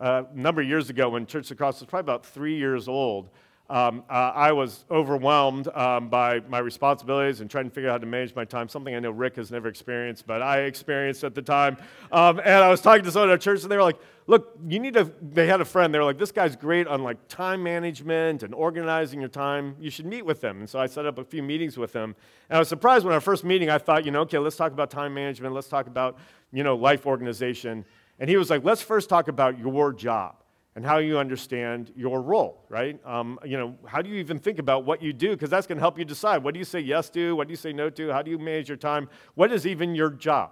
Uh, 0.00 0.24
a 0.28 0.36
number 0.36 0.60
of 0.60 0.66
years 0.66 0.90
ago, 0.90 1.10
when 1.10 1.24
Church 1.24 1.44
of 1.44 1.50
the 1.50 1.54
Cross 1.54 1.78
was 1.78 1.88
probably 1.88 2.12
about 2.12 2.26
three 2.26 2.56
years 2.56 2.88
old, 2.88 3.30
um, 3.68 4.04
uh, 4.08 4.32
I 4.34 4.52
was 4.52 4.84
overwhelmed 4.90 5.68
um, 5.68 6.08
by 6.08 6.40
my 6.40 6.58
responsibilities 6.58 7.40
and 7.40 7.50
trying 7.50 7.64
to 7.64 7.70
figure 7.70 7.90
out 7.90 7.94
how 7.94 7.98
to 7.98 8.06
manage 8.06 8.34
my 8.34 8.44
time, 8.44 8.68
something 8.68 8.94
I 8.94 9.00
know 9.00 9.10
Rick 9.10 9.36
has 9.36 9.50
never 9.50 9.66
experienced, 9.68 10.26
but 10.26 10.40
I 10.40 10.60
experienced 10.60 11.24
at 11.24 11.34
the 11.34 11.42
time. 11.42 11.76
Um, 12.12 12.38
and 12.38 12.62
I 12.62 12.68
was 12.68 12.80
talking 12.80 13.04
to 13.04 13.10
someone 13.10 13.30
at 13.30 13.40
church, 13.40 13.62
and 13.62 13.70
they 13.70 13.76
were 13.76 13.82
like, 13.82 13.98
look, 14.28 14.56
you 14.68 14.78
need 14.78 14.94
to, 14.94 15.10
they 15.20 15.48
had 15.48 15.60
a 15.60 15.64
friend, 15.64 15.92
they 15.92 15.98
were 15.98 16.04
like, 16.04 16.18
this 16.18 16.30
guy's 16.30 16.54
great 16.54 16.86
on 16.86 17.02
like 17.02 17.16
time 17.28 17.62
management 17.62 18.44
and 18.44 18.54
organizing 18.54 19.20
your 19.20 19.28
time. 19.28 19.74
You 19.80 19.90
should 19.90 20.06
meet 20.06 20.24
with 20.24 20.42
him. 20.42 20.60
And 20.60 20.70
so 20.70 20.78
I 20.78 20.86
set 20.86 21.06
up 21.06 21.18
a 21.18 21.24
few 21.24 21.42
meetings 21.42 21.76
with 21.76 21.92
him. 21.92 22.14
And 22.48 22.56
I 22.56 22.58
was 22.60 22.68
surprised 22.68 23.04
when 23.04 23.14
our 23.14 23.20
first 23.20 23.44
meeting, 23.44 23.68
I 23.68 23.78
thought, 23.78 24.04
you 24.04 24.10
know, 24.10 24.20
okay, 24.22 24.38
let's 24.38 24.56
talk 24.56 24.72
about 24.72 24.90
time 24.90 25.14
management, 25.14 25.54
let's 25.54 25.68
talk 25.68 25.86
about, 25.86 26.18
you 26.52 26.62
know, 26.62 26.76
life 26.76 27.06
organization. 27.06 27.84
And 28.18 28.30
he 28.30 28.36
was 28.36 28.48
like, 28.48 28.64
let's 28.64 28.82
first 28.82 29.08
talk 29.08 29.28
about 29.28 29.58
your 29.58 29.92
job 29.92 30.36
and 30.76 30.84
how 30.84 30.98
you 30.98 31.18
understand 31.18 31.90
your 31.96 32.20
role, 32.20 32.62
right? 32.68 33.00
Um, 33.06 33.40
you 33.42 33.56
know, 33.56 33.74
how 33.86 34.02
do 34.02 34.10
you 34.10 34.16
even 34.16 34.38
think 34.38 34.58
about 34.58 34.84
what 34.84 35.00
you 35.02 35.14
do? 35.14 35.30
Because 35.30 35.48
that's 35.48 35.66
going 35.66 35.78
to 35.78 35.80
help 35.80 35.98
you 35.98 36.04
decide 36.04 36.44
what 36.44 36.52
do 36.52 36.58
you 36.58 36.66
say 36.66 36.80
yes 36.80 37.08
to, 37.10 37.34
what 37.34 37.48
do 37.48 37.52
you 37.52 37.56
say 37.56 37.72
no 37.72 37.88
to, 37.88 38.12
how 38.12 38.20
do 38.20 38.30
you 38.30 38.38
manage 38.38 38.68
your 38.68 38.76
time, 38.76 39.08
what 39.34 39.50
is 39.50 39.66
even 39.66 39.94
your 39.94 40.10
job? 40.10 40.50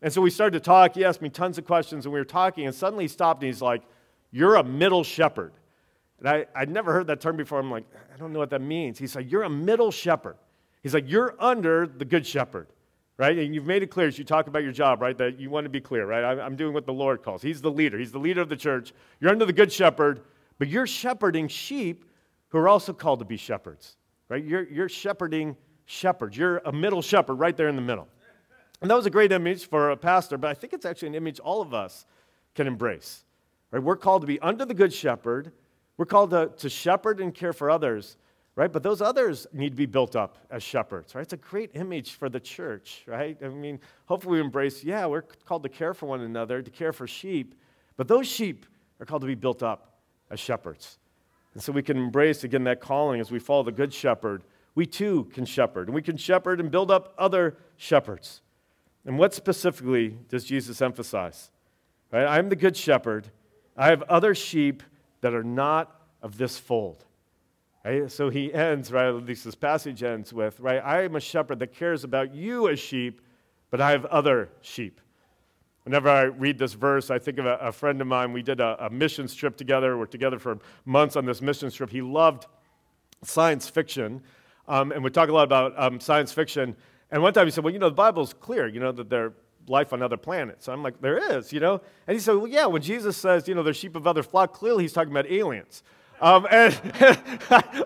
And 0.00 0.10
so 0.10 0.22
we 0.22 0.30
started 0.30 0.58
to 0.58 0.64
talk. 0.64 0.94
He 0.94 1.04
asked 1.04 1.20
me 1.20 1.28
tons 1.28 1.58
of 1.58 1.66
questions, 1.66 2.06
and 2.06 2.12
we 2.12 2.18
were 2.18 2.24
talking, 2.24 2.64
and 2.66 2.74
suddenly 2.74 3.04
he 3.04 3.08
stopped 3.08 3.42
and 3.42 3.52
he's 3.52 3.62
like, 3.62 3.82
You're 4.30 4.56
a 4.56 4.64
middle 4.64 5.04
shepherd. 5.04 5.52
And 6.20 6.28
I, 6.28 6.46
I'd 6.54 6.70
never 6.70 6.94
heard 6.94 7.06
that 7.08 7.20
term 7.20 7.36
before. 7.36 7.58
I'm 7.58 7.70
like, 7.70 7.84
I 8.12 8.16
don't 8.16 8.32
know 8.32 8.38
what 8.38 8.50
that 8.50 8.62
means. 8.62 8.98
He's 8.98 9.14
like, 9.14 9.30
You're 9.30 9.42
a 9.42 9.50
middle 9.50 9.90
shepherd. 9.90 10.36
He's 10.82 10.94
like, 10.94 11.04
You're 11.06 11.34
under 11.38 11.86
the 11.86 12.04
good 12.06 12.26
shepherd 12.26 12.68
right? 13.18 13.36
And 13.38 13.54
you've 13.54 13.66
made 13.66 13.82
it 13.82 13.90
clear 13.90 14.06
as 14.06 14.18
you 14.18 14.24
talk 14.24 14.46
about 14.46 14.62
your 14.62 14.72
job, 14.72 15.00
right, 15.00 15.16
that 15.18 15.38
you 15.40 15.50
want 15.50 15.64
to 15.64 15.70
be 15.70 15.80
clear, 15.80 16.06
right? 16.06 16.38
I'm 16.38 16.56
doing 16.56 16.74
what 16.74 16.86
the 16.86 16.92
Lord 16.92 17.22
calls. 17.22 17.42
He's 17.42 17.60
the 17.60 17.70
leader, 17.70 17.98
He's 17.98 18.12
the 18.12 18.18
leader 18.18 18.40
of 18.40 18.48
the 18.48 18.56
church. 18.56 18.92
You're 19.20 19.30
under 19.30 19.44
the 19.44 19.52
good 19.52 19.72
shepherd, 19.72 20.22
but 20.58 20.68
you're 20.68 20.86
shepherding 20.86 21.48
sheep 21.48 22.04
who 22.48 22.58
are 22.58 22.68
also 22.68 22.92
called 22.92 23.18
to 23.20 23.24
be 23.24 23.36
shepherds, 23.36 23.96
right? 24.28 24.44
You're, 24.44 24.68
you're 24.68 24.88
shepherding 24.88 25.56
shepherds. 25.86 26.36
You're 26.36 26.58
a 26.58 26.72
middle 26.72 27.02
shepherd 27.02 27.34
right 27.34 27.56
there 27.56 27.68
in 27.68 27.76
the 27.76 27.82
middle. 27.82 28.08
And 28.82 28.90
that 28.90 28.94
was 28.94 29.06
a 29.06 29.10
great 29.10 29.32
image 29.32 29.68
for 29.68 29.90
a 29.90 29.96
pastor, 29.96 30.36
but 30.36 30.50
I 30.50 30.54
think 30.54 30.72
it's 30.72 30.84
actually 30.84 31.08
an 31.08 31.14
image 31.14 31.40
all 31.40 31.62
of 31.62 31.72
us 31.72 32.04
can 32.54 32.66
embrace. 32.66 33.24
Right? 33.70 33.82
We're 33.82 33.96
called 33.96 34.22
to 34.22 34.26
be 34.26 34.38
under 34.40 34.64
the 34.64 34.74
good 34.74 34.92
shepherd. 34.92 35.52
We're 35.96 36.06
called 36.06 36.30
to, 36.30 36.50
to 36.58 36.68
shepherd 36.68 37.20
and 37.20 37.34
care 37.34 37.54
for 37.54 37.70
others 37.70 38.16
right? 38.56 38.72
But 38.72 38.82
those 38.82 39.02
others 39.02 39.46
need 39.52 39.70
to 39.70 39.76
be 39.76 39.86
built 39.86 40.16
up 40.16 40.38
as 40.50 40.62
shepherds, 40.62 41.14
right? 41.14 41.22
It's 41.22 41.34
a 41.34 41.36
great 41.36 41.70
image 41.74 42.12
for 42.12 42.28
the 42.28 42.40
church, 42.40 43.04
right? 43.06 43.36
I 43.44 43.48
mean, 43.48 43.78
hopefully 44.06 44.38
we 44.38 44.40
embrace, 44.40 44.82
yeah, 44.82 45.06
we're 45.06 45.22
called 45.22 45.62
to 45.62 45.68
care 45.68 45.94
for 45.94 46.06
one 46.06 46.22
another, 46.22 46.62
to 46.62 46.70
care 46.70 46.92
for 46.92 47.06
sheep, 47.06 47.54
but 47.96 48.08
those 48.08 48.26
sheep 48.26 48.66
are 48.98 49.06
called 49.06 49.20
to 49.22 49.26
be 49.26 49.34
built 49.34 49.62
up 49.62 50.00
as 50.30 50.40
shepherds. 50.40 50.98
And 51.52 51.62
so 51.62 51.70
we 51.70 51.82
can 51.82 51.96
embrace, 51.96 52.44
again, 52.44 52.64
that 52.64 52.80
calling 52.80 53.20
as 53.20 53.30
we 53.30 53.38
follow 53.38 53.62
the 53.62 53.72
good 53.72 53.92
shepherd. 53.92 54.42
We 54.74 54.84
too 54.84 55.24
can 55.32 55.44
shepherd, 55.44 55.88
and 55.88 55.94
we 55.94 56.02
can 56.02 56.16
shepherd 56.16 56.60
and 56.60 56.70
build 56.70 56.90
up 56.90 57.14
other 57.16 57.56
shepherds. 57.76 58.42
And 59.06 59.18
what 59.18 59.32
specifically 59.32 60.18
does 60.28 60.44
Jesus 60.44 60.82
emphasize? 60.82 61.50
Right? 62.10 62.26
I'm 62.26 62.48
the 62.48 62.56
good 62.56 62.76
shepherd. 62.76 63.28
I 63.76 63.88
have 63.88 64.02
other 64.02 64.34
sheep 64.34 64.82
that 65.20 65.34
are 65.34 65.44
not 65.44 65.98
of 66.22 66.36
this 66.38 66.58
fold. 66.58 67.04
Right? 67.86 68.10
So 68.10 68.30
he 68.30 68.52
ends, 68.52 68.90
right? 68.90 69.06
At 69.06 69.24
least 69.24 69.44
this 69.44 69.54
passage 69.54 70.02
ends 70.02 70.32
with, 70.32 70.58
right? 70.58 70.82
I 70.84 71.04
am 71.04 71.14
a 71.14 71.20
shepherd 71.20 71.60
that 71.60 71.72
cares 71.72 72.02
about 72.02 72.34
you 72.34 72.68
as 72.68 72.80
sheep, 72.80 73.20
but 73.70 73.80
I 73.80 73.92
have 73.92 74.04
other 74.06 74.48
sheep. 74.60 75.00
Whenever 75.84 76.08
I 76.08 76.22
read 76.22 76.58
this 76.58 76.72
verse, 76.72 77.10
I 77.12 77.20
think 77.20 77.38
of 77.38 77.46
a, 77.46 77.54
a 77.58 77.70
friend 77.70 78.00
of 78.00 78.08
mine. 78.08 78.32
We 78.32 78.42
did 78.42 78.58
a, 78.58 78.86
a 78.86 78.90
missions 78.90 79.36
trip 79.36 79.56
together. 79.56 79.96
We're 79.96 80.06
together 80.06 80.40
for 80.40 80.58
months 80.84 81.14
on 81.14 81.26
this 81.26 81.40
missions 81.40 81.74
trip. 81.74 81.90
He 81.90 82.02
loved 82.02 82.46
science 83.22 83.68
fiction, 83.68 84.20
um, 84.66 84.90
and 84.90 85.04
we 85.04 85.10
talk 85.10 85.28
a 85.28 85.32
lot 85.32 85.44
about 85.44 85.72
um, 85.80 86.00
science 86.00 86.32
fiction. 86.32 86.74
And 87.12 87.22
one 87.22 87.34
time 87.34 87.46
he 87.46 87.52
said, 87.52 87.62
Well, 87.62 87.72
you 87.72 87.78
know, 87.78 87.88
the 87.88 87.94
Bible's 87.94 88.34
clear, 88.34 88.66
you 88.66 88.80
know, 88.80 88.90
that 88.90 89.08
there's 89.08 89.32
life 89.68 89.92
on 89.92 90.02
other 90.02 90.16
planets. 90.16 90.68
I'm 90.68 90.82
like, 90.82 91.00
There 91.00 91.18
is, 91.36 91.52
you 91.52 91.60
know? 91.60 91.80
And 92.08 92.16
he 92.16 92.20
said, 92.20 92.34
Well, 92.34 92.48
yeah, 92.48 92.66
when 92.66 92.82
Jesus 92.82 93.16
says, 93.16 93.46
you 93.46 93.54
know, 93.54 93.62
there's 93.62 93.76
sheep 93.76 93.94
of 93.94 94.08
other 94.08 94.24
flock, 94.24 94.54
clearly 94.54 94.82
he's 94.82 94.92
talking 94.92 95.12
about 95.12 95.30
aliens. 95.30 95.84
Um, 96.20 96.46
and, 96.50 96.78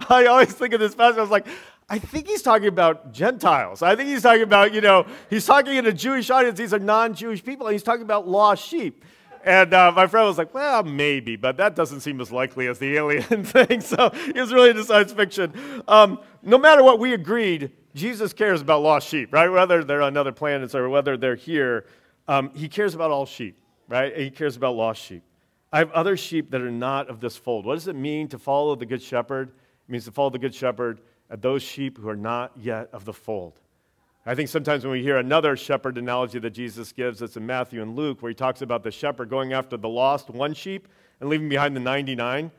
I 0.09 0.27
always 0.27 0.53
think 0.53 0.75
of 0.75 0.81
this 0.81 0.95
passage, 0.95 1.19
I 1.19 1.23
was 1.23 1.31
like, 1.31 1.47
I 1.89 1.99
think 1.99 2.29
he's 2.29 2.43
talking 2.43 2.69
about 2.69 3.13
Gentiles. 3.13 3.83
I 3.83 3.97
think 3.97 4.09
he's 4.11 4.23
talking 4.23 4.43
about, 4.43 4.73
you 4.73 4.81
know, 4.81 5.07
he's 5.29 5.45
talking 5.45 5.75
in 5.75 5.87
a 5.87 5.93
Jewish 5.93 6.31
audience. 6.31 6.57
These 6.57 6.73
are 6.73 6.79
non 6.79 7.15
Jewish 7.15 7.45
people, 7.45 7.67
and 7.67 7.73
he's 7.73 7.83
talking 7.83 8.03
about 8.03 8.29
lost 8.29 8.65
sheep. 8.65 9.05
And 9.45 9.73
uh, 9.73 9.91
my 9.91 10.07
friend 10.07 10.27
was 10.27 10.39
like, 10.39 10.53
well, 10.55 10.83
maybe, 10.83 11.35
but 11.37 11.57
that 11.57 11.75
doesn't 11.75 12.01
seem 12.01 12.21
as 12.21 12.31
likely 12.31 12.67
as 12.67 12.79
the 12.79 12.97
alien 12.97 13.23
thing. 13.45 13.81
So 13.81 14.11
he 14.11 14.39
was 14.39 14.53
really 14.53 14.71
into 14.71 14.85
science 14.85 15.13
fiction. 15.13 15.83
Um, 15.89 16.21
no 16.43 16.59
matter 16.59 16.85
what 16.85 16.99
we 16.99 17.15
agreed, 17.15 17.73
Jesus 17.95 18.33
cares 18.33 18.61
about 18.61 18.83
lost 18.83 19.09
sheep, 19.09 19.33
right? 19.33 19.49
Whether 19.49 19.83
they're 19.83 20.03
on 20.03 20.17
other 20.17 20.33
planets 20.33 20.75
or 20.75 20.89
whether 20.89 21.17
they're 21.17 21.35
here, 21.35 21.87
um, 22.29 22.51
he 22.55 22.69
cares 22.69 22.95
about 22.95 23.11
all 23.11 23.27
sheep, 23.27 23.59
right? 23.89 24.17
he 24.17 24.31
cares 24.31 24.57
about 24.57 24.77
lost 24.77 25.03
sheep. 25.03 25.25
I 25.73 25.79
have 25.79 25.93
other 25.93 26.17
sheep 26.17 26.51
that 26.51 26.61
are 26.61 26.71
not 26.71 27.09
of 27.09 27.21
this 27.21 27.37
fold. 27.37 27.65
What 27.65 27.75
does 27.75 27.87
it 27.87 27.95
mean 27.95 28.29
to 28.29 28.39
follow 28.39 28.75
the 28.75 28.87
Good 28.87 29.03
Shepherd? 29.03 29.51
It 29.51 29.93
means 29.93 30.05
to 30.07 30.13
follow 30.13 30.31
the 30.31 30.39
Good 30.39 30.55
Shepherd 30.55 31.01
at 31.31 31.43
those 31.43 31.63
sheep 31.63 31.97
who 31.97 32.09
are 32.09 32.17
not 32.17 32.53
yet 32.57 32.89
of 32.93 33.05
the 33.05 33.13
fold. 33.13 33.61
I 34.27 34.35
think 34.35 34.49
sometimes 34.49 34.85
when 34.85 34.93
we 34.93 35.03
hear 35.03 35.17
another 35.17 35.57
shepherd 35.57 35.97
analogy 35.97 36.39
that 36.41 36.51
Jesus 36.51 36.93
gives, 36.93 37.23
it's 37.23 37.37
in 37.37 37.47
Matthew 37.47 37.81
and 37.81 37.97
Luke, 37.97 38.21
where 38.21 38.29
he 38.29 38.35
talks 38.35 38.63
about 38.63 38.83
the 38.83 38.91
shepherd 38.91 39.31
going 39.31 39.53
after 39.53 39.77
the 39.77 39.89
lost 39.89 40.29
one 40.29 40.53
sheep 40.53 40.89
and 41.21 41.31
leaving 41.31 41.49
behind 41.49 41.75
the 41.75 41.81
99. 41.81 42.51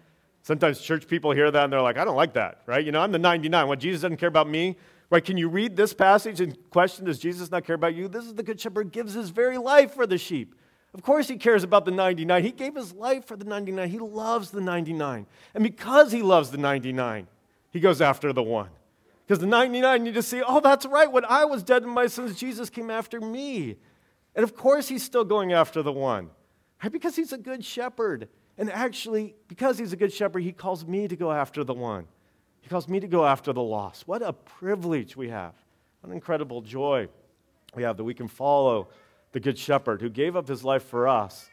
Sometimes 0.41 0.81
church 0.81 1.07
people 1.07 1.31
hear 1.31 1.51
that 1.51 1.63
and 1.65 1.71
they're 1.71 1.81
like, 1.81 1.97
I 1.97 2.05
don't 2.05 2.15
like 2.15 2.33
that, 2.33 2.61
right? 2.65 2.83
You 2.83 2.91
know, 2.91 3.01
I'm 3.01 3.11
the 3.11 3.19
99. 3.19 3.67
What, 3.67 3.79
Jesus 3.79 4.01
doesn't 4.01 4.17
care 4.17 4.29
about 4.29 4.49
me? 4.49 4.75
Right? 5.11 5.23
Can 5.23 5.37
you 5.37 5.49
read 5.49 5.75
this 5.75 5.93
passage 5.93 6.41
and 6.41 6.57
question, 6.71 7.05
does 7.05 7.19
Jesus 7.19 7.51
not 7.51 7.65
care 7.65 7.75
about 7.75 7.93
you? 7.93 8.07
This 8.07 8.25
is 8.25 8.33
the 8.33 8.43
good 8.43 8.59
shepherd 8.59 8.91
gives 8.91 9.13
his 9.13 9.29
very 9.29 9.57
life 9.57 9.93
for 9.93 10.07
the 10.07 10.17
sheep. 10.17 10.55
Of 10.93 11.03
course, 11.03 11.27
he 11.27 11.37
cares 11.37 11.63
about 11.63 11.85
the 11.85 11.91
99. 11.91 12.43
He 12.43 12.51
gave 12.51 12.75
his 12.75 12.93
life 12.93 13.25
for 13.25 13.37
the 13.37 13.45
99. 13.45 13.89
He 13.89 13.99
loves 13.99 14.51
the 14.51 14.59
99. 14.59 15.25
And 15.53 15.63
because 15.63 16.11
he 16.11 16.21
loves 16.21 16.51
the 16.51 16.57
99, 16.57 17.27
he 17.71 17.79
goes 17.79 18.01
after 18.01 18.33
the 18.33 18.43
one. 18.43 18.69
Because 19.25 19.39
the 19.39 19.47
99, 19.47 20.05
you 20.05 20.11
just 20.11 20.29
see, 20.29 20.41
oh, 20.45 20.59
that's 20.59 20.85
right. 20.85 21.09
When 21.09 21.23
I 21.23 21.45
was 21.45 21.63
dead 21.63 21.83
in 21.83 21.89
my 21.89 22.07
sins, 22.07 22.37
Jesus 22.37 22.69
came 22.69 22.89
after 22.89 23.21
me. 23.21 23.77
And 24.35 24.43
of 24.43 24.55
course, 24.55 24.89
he's 24.89 25.03
still 25.03 25.23
going 25.23 25.53
after 25.53 25.81
the 25.81 25.93
one. 25.93 26.29
Right? 26.83 26.91
Because 26.91 27.15
he's 27.15 27.31
a 27.31 27.37
good 27.37 27.63
shepherd. 27.63 28.27
And 28.57 28.69
actually, 28.69 29.35
because 29.47 29.77
he's 29.77 29.93
a 29.93 29.95
good 29.95 30.11
shepherd, 30.11 30.43
he 30.43 30.51
calls 30.51 30.85
me 30.85 31.07
to 31.07 31.15
go 31.15 31.31
after 31.31 31.63
the 31.63 31.73
one. 31.73 32.07
He 32.59 32.69
calls 32.69 32.89
me 32.89 32.99
to 32.99 33.07
go 33.07 33.25
after 33.25 33.53
the 33.53 33.61
lost. 33.61 34.07
What 34.07 34.21
a 34.21 34.33
privilege 34.33 35.15
we 35.15 35.29
have. 35.29 35.53
What 36.01 36.09
an 36.09 36.15
incredible 36.15 36.61
joy 36.61 37.07
we 37.73 37.83
have 37.83 37.95
that 37.97 38.03
we 38.03 38.13
can 38.13 38.27
follow 38.27 38.89
the 39.31 39.39
Good 39.39 39.57
Shepherd 39.57 40.01
who 40.01 40.09
gave 40.09 40.35
up 40.35 40.47
his 40.47 40.63
life 40.63 40.83
for 40.83 41.07
us 41.07 41.49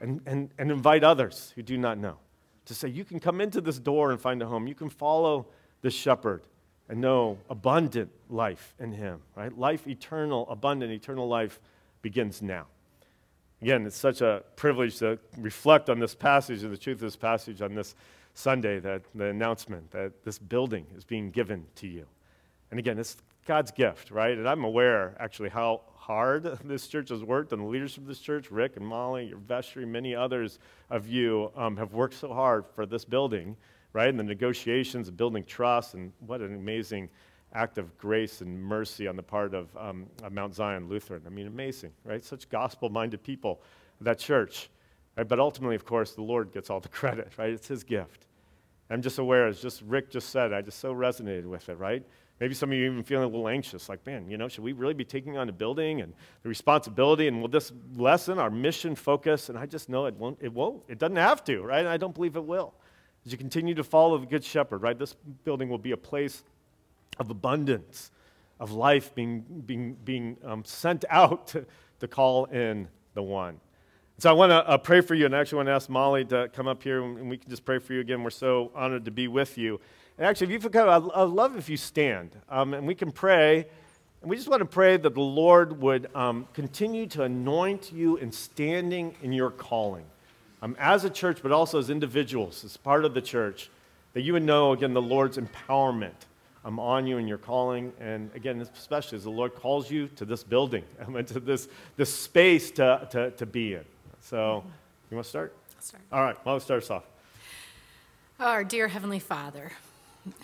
and, 0.00 0.20
and, 0.26 0.50
and 0.58 0.70
invite 0.70 1.04
others 1.04 1.52
who 1.56 1.62
do 1.62 1.76
not 1.76 1.98
know 1.98 2.16
to 2.66 2.74
say, 2.74 2.88
You 2.88 3.04
can 3.04 3.18
come 3.18 3.40
into 3.40 3.60
this 3.60 3.78
door 3.78 4.10
and 4.10 4.20
find 4.20 4.42
a 4.42 4.46
home. 4.46 4.66
You 4.66 4.74
can 4.74 4.90
follow 4.90 5.46
the 5.80 5.90
shepherd 5.90 6.42
and 6.88 7.00
know 7.00 7.38
abundant 7.50 8.10
life 8.28 8.74
in 8.78 8.92
him, 8.92 9.20
right? 9.34 9.56
Life 9.56 9.86
eternal, 9.86 10.48
abundant, 10.48 10.92
eternal 10.92 11.26
life 11.26 11.60
begins 12.02 12.42
now. 12.42 12.66
Again, 13.62 13.86
it's 13.86 13.96
such 13.96 14.20
a 14.20 14.42
privilege 14.54 14.98
to 14.98 15.18
reflect 15.38 15.88
on 15.88 15.98
this 15.98 16.14
passage 16.14 16.62
and 16.62 16.72
the 16.72 16.76
truth 16.76 16.96
of 16.96 17.00
this 17.00 17.16
passage 17.16 17.62
on 17.62 17.74
this 17.74 17.94
Sunday, 18.34 18.78
that 18.80 19.02
the 19.14 19.26
announcement 19.26 19.90
that 19.92 20.22
this 20.24 20.38
building 20.38 20.86
is 20.94 21.04
being 21.04 21.30
given 21.30 21.64
to 21.76 21.86
you. 21.86 22.06
And 22.70 22.78
again, 22.78 22.98
it's 22.98 23.16
God's 23.46 23.70
gift, 23.70 24.10
right? 24.10 24.36
And 24.36 24.48
I'm 24.48 24.64
aware 24.64 25.16
actually 25.18 25.48
how 25.48 25.82
hard 25.94 26.58
this 26.64 26.86
church 26.86 27.08
has 27.10 27.22
worked, 27.22 27.52
and 27.52 27.62
the 27.62 27.66
leadership 27.66 27.98
of 27.98 28.06
this 28.06 28.18
church, 28.18 28.50
Rick 28.50 28.76
and 28.76 28.86
Molly, 28.86 29.26
your 29.26 29.38
vestry, 29.38 29.86
many 29.86 30.14
others 30.14 30.58
of 30.90 31.08
you 31.08 31.50
um, 31.56 31.76
have 31.76 31.94
worked 31.94 32.14
so 32.14 32.32
hard 32.32 32.64
for 32.74 32.86
this 32.86 33.04
building, 33.04 33.56
right? 33.92 34.08
And 34.08 34.18
the 34.18 34.24
negotiations 34.24 35.10
building 35.10 35.44
trust, 35.44 35.94
and 35.94 36.12
what 36.20 36.40
an 36.40 36.54
amazing 36.54 37.08
act 37.54 37.78
of 37.78 37.96
grace 37.96 38.40
and 38.40 38.62
mercy 38.62 39.06
on 39.08 39.16
the 39.16 39.22
part 39.22 39.54
of, 39.54 39.74
um, 39.76 40.06
of 40.22 40.32
Mount 40.32 40.54
Zion 40.54 40.88
Lutheran. 40.88 41.22
I 41.26 41.30
mean, 41.30 41.46
amazing, 41.46 41.92
right? 42.04 42.24
Such 42.24 42.48
gospel 42.48 42.88
minded 42.88 43.22
people, 43.22 43.62
that 44.00 44.18
church. 44.18 44.68
Right? 45.16 45.26
But 45.26 45.40
ultimately, 45.40 45.76
of 45.76 45.84
course, 45.84 46.12
the 46.12 46.22
Lord 46.22 46.52
gets 46.52 46.68
all 46.68 46.80
the 46.80 46.88
credit, 47.00 47.32
right? 47.38 47.50
It's 47.50 47.68
His 47.68 47.84
gift. 47.84 48.26
I'm 48.90 49.02
just 49.02 49.18
aware, 49.18 49.48
as 49.48 49.60
just 49.60 49.82
Rick 49.82 50.10
just 50.10 50.28
said, 50.28 50.52
I 50.52 50.62
just 50.62 50.78
so 50.78 50.94
resonated 50.94 51.46
with 51.46 51.68
it, 51.68 51.78
right? 51.78 52.04
Maybe 52.38 52.52
some 52.52 52.70
of 52.70 52.76
you 52.76 52.84
even 52.84 53.02
feeling 53.02 53.24
a 53.24 53.28
little 53.28 53.48
anxious, 53.48 53.88
like, 53.88 54.04
man, 54.04 54.28
you 54.28 54.36
know, 54.36 54.46
should 54.46 54.62
we 54.62 54.72
really 54.72 54.92
be 54.92 55.06
taking 55.06 55.38
on 55.38 55.48
a 55.48 55.52
building 55.52 56.02
and 56.02 56.12
the 56.42 56.48
responsibility? 56.50 57.28
And 57.28 57.40
will 57.40 57.48
this 57.48 57.72
lessen 57.94 58.38
our 58.38 58.50
mission 58.50 58.94
focus? 58.94 59.48
And 59.48 59.56
I 59.56 59.64
just 59.64 59.88
know 59.88 60.04
it 60.04 60.14
won't. 60.14 60.38
It 60.42 60.52
won't. 60.52 60.82
It 60.86 60.98
doesn't 60.98 61.16
have 61.16 61.42
to, 61.44 61.62
right? 61.62 61.80
And 61.80 61.88
I 61.88 61.96
don't 61.96 62.14
believe 62.14 62.36
it 62.36 62.44
will. 62.44 62.74
As 63.24 63.32
you 63.32 63.38
continue 63.38 63.74
to 63.74 63.84
follow 63.84 64.18
the 64.18 64.26
Good 64.26 64.44
Shepherd, 64.44 64.82
right, 64.82 64.98
this 64.98 65.14
building 65.44 65.70
will 65.70 65.78
be 65.78 65.92
a 65.92 65.96
place 65.96 66.44
of 67.18 67.30
abundance, 67.30 68.10
of 68.60 68.72
life 68.72 69.14
being, 69.14 69.40
being, 69.64 69.96
being 70.04 70.36
um, 70.44 70.62
sent 70.64 71.06
out 71.08 71.46
to, 71.48 71.64
to 72.00 72.06
call 72.06 72.44
in 72.46 72.86
the 73.14 73.22
one. 73.22 73.60
So 74.18 74.30
I 74.30 74.32
want 74.32 74.50
to 74.50 74.56
uh, 74.56 74.78
pray 74.78 75.00
for 75.00 75.14
you, 75.14 75.26
and 75.26 75.34
I 75.34 75.40
actually 75.40 75.56
want 75.56 75.66
to 75.68 75.72
ask 75.72 75.88
Molly 75.90 76.24
to 76.26 76.48
come 76.48 76.68
up 76.68 76.82
here, 76.82 77.02
and 77.02 77.28
we 77.28 77.36
can 77.36 77.50
just 77.50 77.64
pray 77.64 77.78
for 77.78 77.92
you 77.94 78.00
again. 78.00 78.22
We're 78.22 78.30
so 78.30 78.70
honored 78.74 79.04
to 79.06 79.10
be 79.10 79.28
with 79.28 79.58
you. 79.58 79.80
And 80.18 80.26
actually, 80.26 80.46
if 80.46 80.52
you 80.52 80.60
forget, 80.60 80.88
I'd, 80.88 81.02
I'd 81.14 81.28
love 81.28 81.56
if 81.56 81.68
you 81.68 81.76
stand, 81.76 82.30
um, 82.48 82.72
and 82.74 82.86
we 82.86 82.94
can 82.94 83.12
pray. 83.12 83.66
And 84.22 84.30
we 84.30 84.36
just 84.36 84.48
want 84.48 84.60
to 84.60 84.66
pray 84.66 84.96
that 84.96 85.14
the 85.14 85.20
Lord 85.20 85.80
would 85.82 86.08
um, 86.14 86.48
continue 86.54 87.06
to 87.08 87.24
anoint 87.24 87.92
you 87.92 88.16
in 88.16 88.32
standing 88.32 89.14
in 89.22 89.32
your 89.32 89.50
calling 89.50 90.04
um, 90.62 90.74
as 90.78 91.04
a 91.04 91.10
church, 91.10 91.40
but 91.42 91.52
also 91.52 91.78
as 91.78 91.90
individuals, 91.90 92.64
as 92.64 92.76
part 92.76 93.04
of 93.04 93.12
the 93.12 93.20
church, 93.20 93.70
that 94.14 94.22
you 94.22 94.32
would 94.32 94.42
know, 94.42 94.72
again, 94.72 94.94
the 94.94 95.02
Lord's 95.02 95.36
empowerment 95.36 96.14
um, 96.64 96.80
on 96.80 97.06
you 97.06 97.18
in 97.18 97.28
your 97.28 97.38
calling. 97.38 97.92
And 98.00 98.30
again, 98.34 98.60
especially 98.74 99.16
as 99.16 99.24
the 99.24 99.30
Lord 99.30 99.54
calls 99.54 99.90
you 99.90 100.08
to 100.16 100.24
this 100.24 100.42
building, 100.42 100.84
um, 101.06 101.22
to 101.26 101.40
this, 101.40 101.68
this 101.96 102.12
space 102.12 102.70
to, 102.72 103.06
to, 103.10 103.30
to 103.32 103.46
be 103.46 103.74
in. 103.74 103.84
So, 104.22 104.64
you 105.10 105.16
want 105.16 105.24
to 105.24 105.30
start? 105.30 105.54
I'll 105.76 105.82
start. 105.82 106.02
All 106.10 106.22
right, 106.22 106.36
well, 106.44 106.54
let's 106.54 106.64
start 106.64 106.82
us 106.82 106.90
off. 106.90 107.04
Our 108.40 108.64
dear 108.64 108.88
Heavenly 108.88 109.20
Father, 109.20 109.72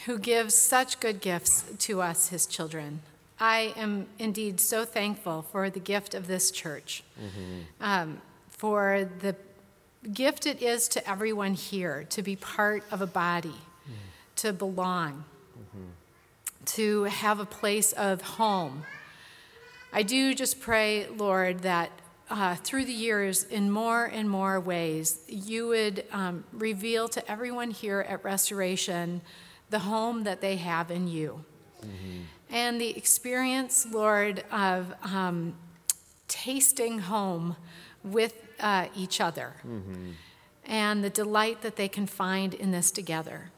who 0.06 0.18
gives 0.18 0.54
such 0.54 1.00
good 1.00 1.20
gifts 1.20 1.64
to 1.78 2.00
us, 2.00 2.28
his 2.28 2.46
children, 2.46 3.00
I 3.40 3.74
am 3.76 4.06
indeed 4.18 4.60
so 4.60 4.84
thankful 4.84 5.42
for 5.42 5.68
the 5.68 5.80
gift 5.80 6.14
of 6.14 6.26
this 6.26 6.50
church, 6.50 7.02
um, 7.80 8.20
for 8.50 9.08
the 9.20 9.34
gift 10.12 10.46
it 10.46 10.62
is 10.62 10.88
to 10.88 11.10
everyone 11.10 11.54
here 11.54 12.04
to 12.10 12.22
be 12.22 12.36
part 12.36 12.84
of 12.90 13.00
a 13.00 13.06
body, 13.06 13.54
to 14.36 14.52
belong, 14.52 15.24
to 16.66 17.04
have 17.04 17.40
a 17.40 17.44
place 17.44 17.92
of 17.92 18.22
home. 18.22 18.84
I 19.92 20.02
do 20.02 20.34
just 20.34 20.60
pray, 20.60 21.06
Lord, 21.08 21.60
that 21.60 21.90
uh, 22.30 22.54
through 22.54 22.84
the 22.86 22.92
years, 22.92 23.44
in 23.44 23.70
more 23.70 24.06
and 24.06 24.30
more 24.30 24.58
ways, 24.58 25.20
you 25.28 25.68
would 25.68 26.04
um, 26.12 26.44
reveal 26.52 27.08
to 27.08 27.30
everyone 27.30 27.70
here 27.70 28.06
at 28.08 28.24
Restoration 28.24 29.20
the 29.72 29.80
home 29.80 30.22
that 30.24 30.40
they 30.40 30.56
have 30.56 30.90
in 30.92 31.08
you. 31.08 31.44
And 32.48 32.80
the 32.80 32.96
experience, 32.96 33.86
Lord, 33.90 34.44
of 34.52 34.94
um, 35.02 35.54
tasting 36.28 37.00
home 37.00 37.56
with 38.04 38.34
uh, 38.60 38.86
each 38.94 39.20
other 39.20 39.54
and 40.64 41.02
the 41.02 41.10
delight 41.10 41.62
that 41.62 41.74
they 41.76 41.88
can 41.88 42.06
find 42.06 42.54
in 42.54 42.70
this 42.70 42.90
together. 42.92 43.50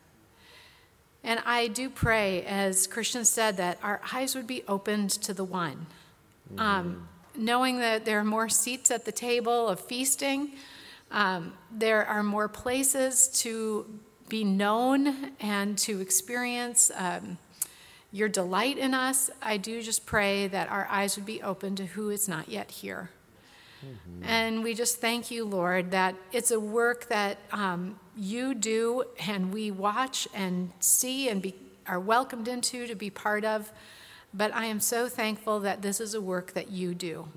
And 1.22 1.40
I 1.44 1.68
do 1.68 1.90
pray, 1.90 2.44
as 2.44 2.86
Christian 2.86 3.24
said, 3.24 3.56
that 3.56 3.78
our 3.82 4.00
eyes 4.12 4.34
would 4.34 4.46
be 4.46 4.62
opened 4.68 5.10
to 5.10 5.34
the 5.34 5.44
one. 5.44 5.86
Um, 6.58 7.08
knowing 7.36 7.78
that 7.80 8.04
there 8.04 8.18
are 8.18 8.24
more 8.24 8.48
seats 8.48 8.90
at 8.90 9.04
the 9.04 9.12
table 9.12 9.68
of 9.68 9.80
feasting, 9.80 10.52
um, 11.10 11.52
there 11.70 12.06
are 12.06 12.22
more 12.22 12.48
places 12.48 13.28
to 13.42 13.86
be 14.28 14.44
known 14.44 15.32
and 15.40 15.76
to 15.78 16.00
experience 16.00 16.90
um, 16.96 17.38
your 18.12 18.28
delight 18.28 18.78
in 18.78 18.94
us. 18.94 19.30
I 19.42 19.56
do 19.56 19.82
just 19.82 20.06
pray 20.06 20.46
that 20.48 20.68
our 20.70 20.86
eyes 20.90 21.16
would 21.16 21.26
be 21.26 21.42
open 21.42 21.76
to 21.76 21.86
who 21.86 22.10
is 22.10 22.28
not 22.28 22.48
yet 22.48 22.70
here. 22.70 23.10
And 24.22 24.64
we 24.64 24.74
just 24.74 25.00
thank 25.00 25.30
you, 25.30 25.44
Lord, 25.44 25.90
that 25.90 26.14
it's 26.32 26.50
a 26.50 26.58
work 26.58 27.08
that 27.08 27.38
um, 27.52 27.98
you 28.16 28.54
do 28.54 29.04
and 29.26 29.52
we 29.52 29.70
watch 29.70 30.26
and 30.32 30.72
see 30.80 31.28
and 31.28 31.42
be, 31.42 31.54
are 31.86 32.00
welcomed 32.00 32.48
into 32.48 32.86
to 32.86 32.94
be 32.94 33.10
part 33.10 33.44
of. 33.44 33.70
But 34.36 34.52
I 34.52 34.64
am 34.66 34.80
so 34.80 35.08
thankful 35.08 35.60
that 35.60 35.80
this 35.80 36.00
is 36.00 36.14
a 36.14 36.20
work 36.20 36.54
that 36.54 36.70
you 36.70 36.92
do. 36.92 37.28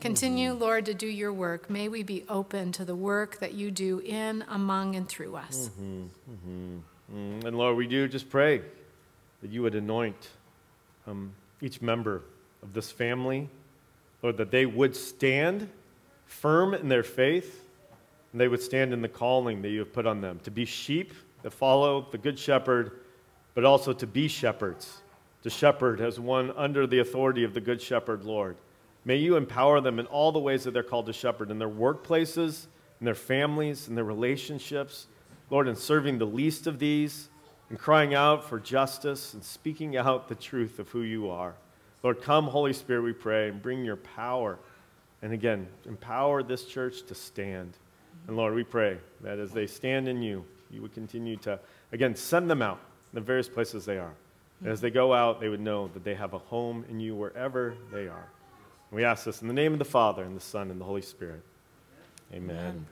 Continue, 0.00 0.52
Lord, 0.52 0.86
to 0.86 0.94
do 0.94 1.08
your 1.08 1.32
work. 1.32 1.68
May 1.68 1.88
we 1.88 2.04
be 2.04 2.24
open 2.28 2.70
to 2.72 2.84
the 2.84 2.94
work 2.94 3.40
that 3.40 3.54
you 3.54 3.72
do 3.72 3.98
in, 3.98 4.44
among, 4.48 4.94
and 4.94 5.08
through 5.08 5.34
us. 5.34 5.70
Mm, 5.80 6.80
And 7.10 7.58
Lord, 7.58 7.76
we 7.76 7.88
do 7.88 8.06
just 8.06 8.30
pray 8.30 8.62
that 9.42 9.50
you 9.50 9.62
would 9.62 9.74
anoint 9.74 10.28
um, 11.08 11.32
each 11.60 11.82
member 11.82 12.22
of 12.62 12.72
this 12.72 12.92
family, 12.92 13.48
Lord, 14.22 14.36
that 14.36 14.52
they 14.52 14.64
would 14.64 14.94
stand 14.94 15.68
firm 16.26 16.72
in 16.72 16.88
their 16.88 17.02
faith 17.02 17.64
and 18.30 18.40
they 18.40 18.46
would 18.48 18.62
stand 18.62 18.92
in 18.92 19.02
the 19.02 19.08
calling 19.08 19.60
that 19.62 19.70
you 19.70 19.80
have 19.80 19.92
put 19.92 20.06
on 20.06 20.20
them 20.20 20.38
to 20.44 20.50
be 20.50 20.64
sheep 20.64 21.12
that 21.42 21.50
follow 21.50 22.06
the 22.12 22.18
Good 22.18 22.38
Shepherd, 22.38 23.00
but 23.54 23.64
also 23.64 23.92
to 23.92 24.06
be 24.06 24.28
shepherds, 24.28 25.02
to 25.42 25.50
shepherd 25.50 26.00
as 26.00 26.20
one 26.20 26.52
under 26.56 26.86
the 26.86 27.00
authority 27.00 27.44
of 27.44 27.54
the 27.54 27.60
Good 27.60 27.80
Shepherd, 27.80 28.24
Lord. 28.24 28.56
May 29.04 29.16
you 29.16 29.36
empower 29.36 29.80
them 29.80 29.98
in 29.98 30.06
all 30.06 30.30
the 30.30 30.38
ways 30.38 30.64
that 30.64 30.72
they're 30.72 30.82
called 30.82 31.06
to 31.06 31.12
shepherd 31.12 31.50
in 31.50 31.58
their 31.58 31.68
workplaces, 31.68 32.66
in 33.00 33.04
their 33.04 33.14
families, 33.14 33.88
in 33.88 33.96
their 33.96 34.04
relationships, 34.04 35.08
Lord, 35.50 35.66
in 35.66 35.74
serving 35.74 36.18
the 36.18 36.26
least 36.26 36.66
of 36.66 36.78
these, 36.78 37.28
and 37.68 37.78
crying 37.78 38.14
out 38.14 38.48
for 38.48 38.60
justice 38.60 39.34
and 39.34 39.42
speaking 39.42 39.96
out 39.96 40.28
the 40.28 40.34
truth 40.34 40.78
of 40.78 40.88
who 40.90 41.02
you 41.02 41.30
are. 41.30 41.54
Lord, 42.02 42.20
come, 42.20 42.46
Holy 42.46 42.72
Spirit, 42.72 43.02
we 43.02 43.12
pray, 43.12 43.48
and 43.48 43.62
bring 43.62 43.84
your 43.84 43.96
power. 43.96 44.58
And 45.22 45.32
again, 45.32 45.66
empower 45.86 46.42
this 46.42 46.64
church 46.64 47.02
to 47.04 47.14
stand. 47.14 47.76
And 48.26 48.36
Lord, 48.36 48.54
we 48.54 48.62
pray 48.62 48.98
that 49.22 49.38
as 49.38 49.52
they 49.52 49.66
stand 49.66 50.06
in 50.06 50.20
you, 50.22 50.44
you 50.70 50.82
would 50.82 50.92
continue 50.92 51.36
to, 51.38 51.58
again, 51.92 52.14
send 52.14 52.50
them 52.50 52.60
out 52.60 52.80
in 53.12 53.16
the 53.16 53.20
various 53.20 53.48
places 53.48 53.84
they 53.84 53.98
are. 53.98 54.14
And 54.62 54.70
as 54.70 54.80
they 54.80 54.90
go 54.90 55.12
out, 55.12 55.40
they 55.40 55.48
would 55.48 55.60
know 55.60 55.88
that 55.88 56.04
they 56.04 56.14
have 56.14 56.34
a 56.34 56.38
home 56.38 56.84
in 56.88 57.00
you 57.00 57.16
wherever 57.16 57.74
they 57.92 58.06
are. 58.06 58.28
And 58.90 58.96
we 58.96 59.04
ask 59.04 59.24
this 59.24 59.42
in 59.42 59.48
the 59.48 59.54
name 59.54 59.72
of 59.72 59.80
the 59.80 59.84
Father, 59.84 60.22
and 60.22 60.36
the 60.36 60.40
Son, 60.40 60.70
and 60.70 60.80
the 60.80 60.84
Holy 60.84 61.02
Spirit. 61.02 61.42
Amen. 62.32 62.56
Amen. 62.56 62.86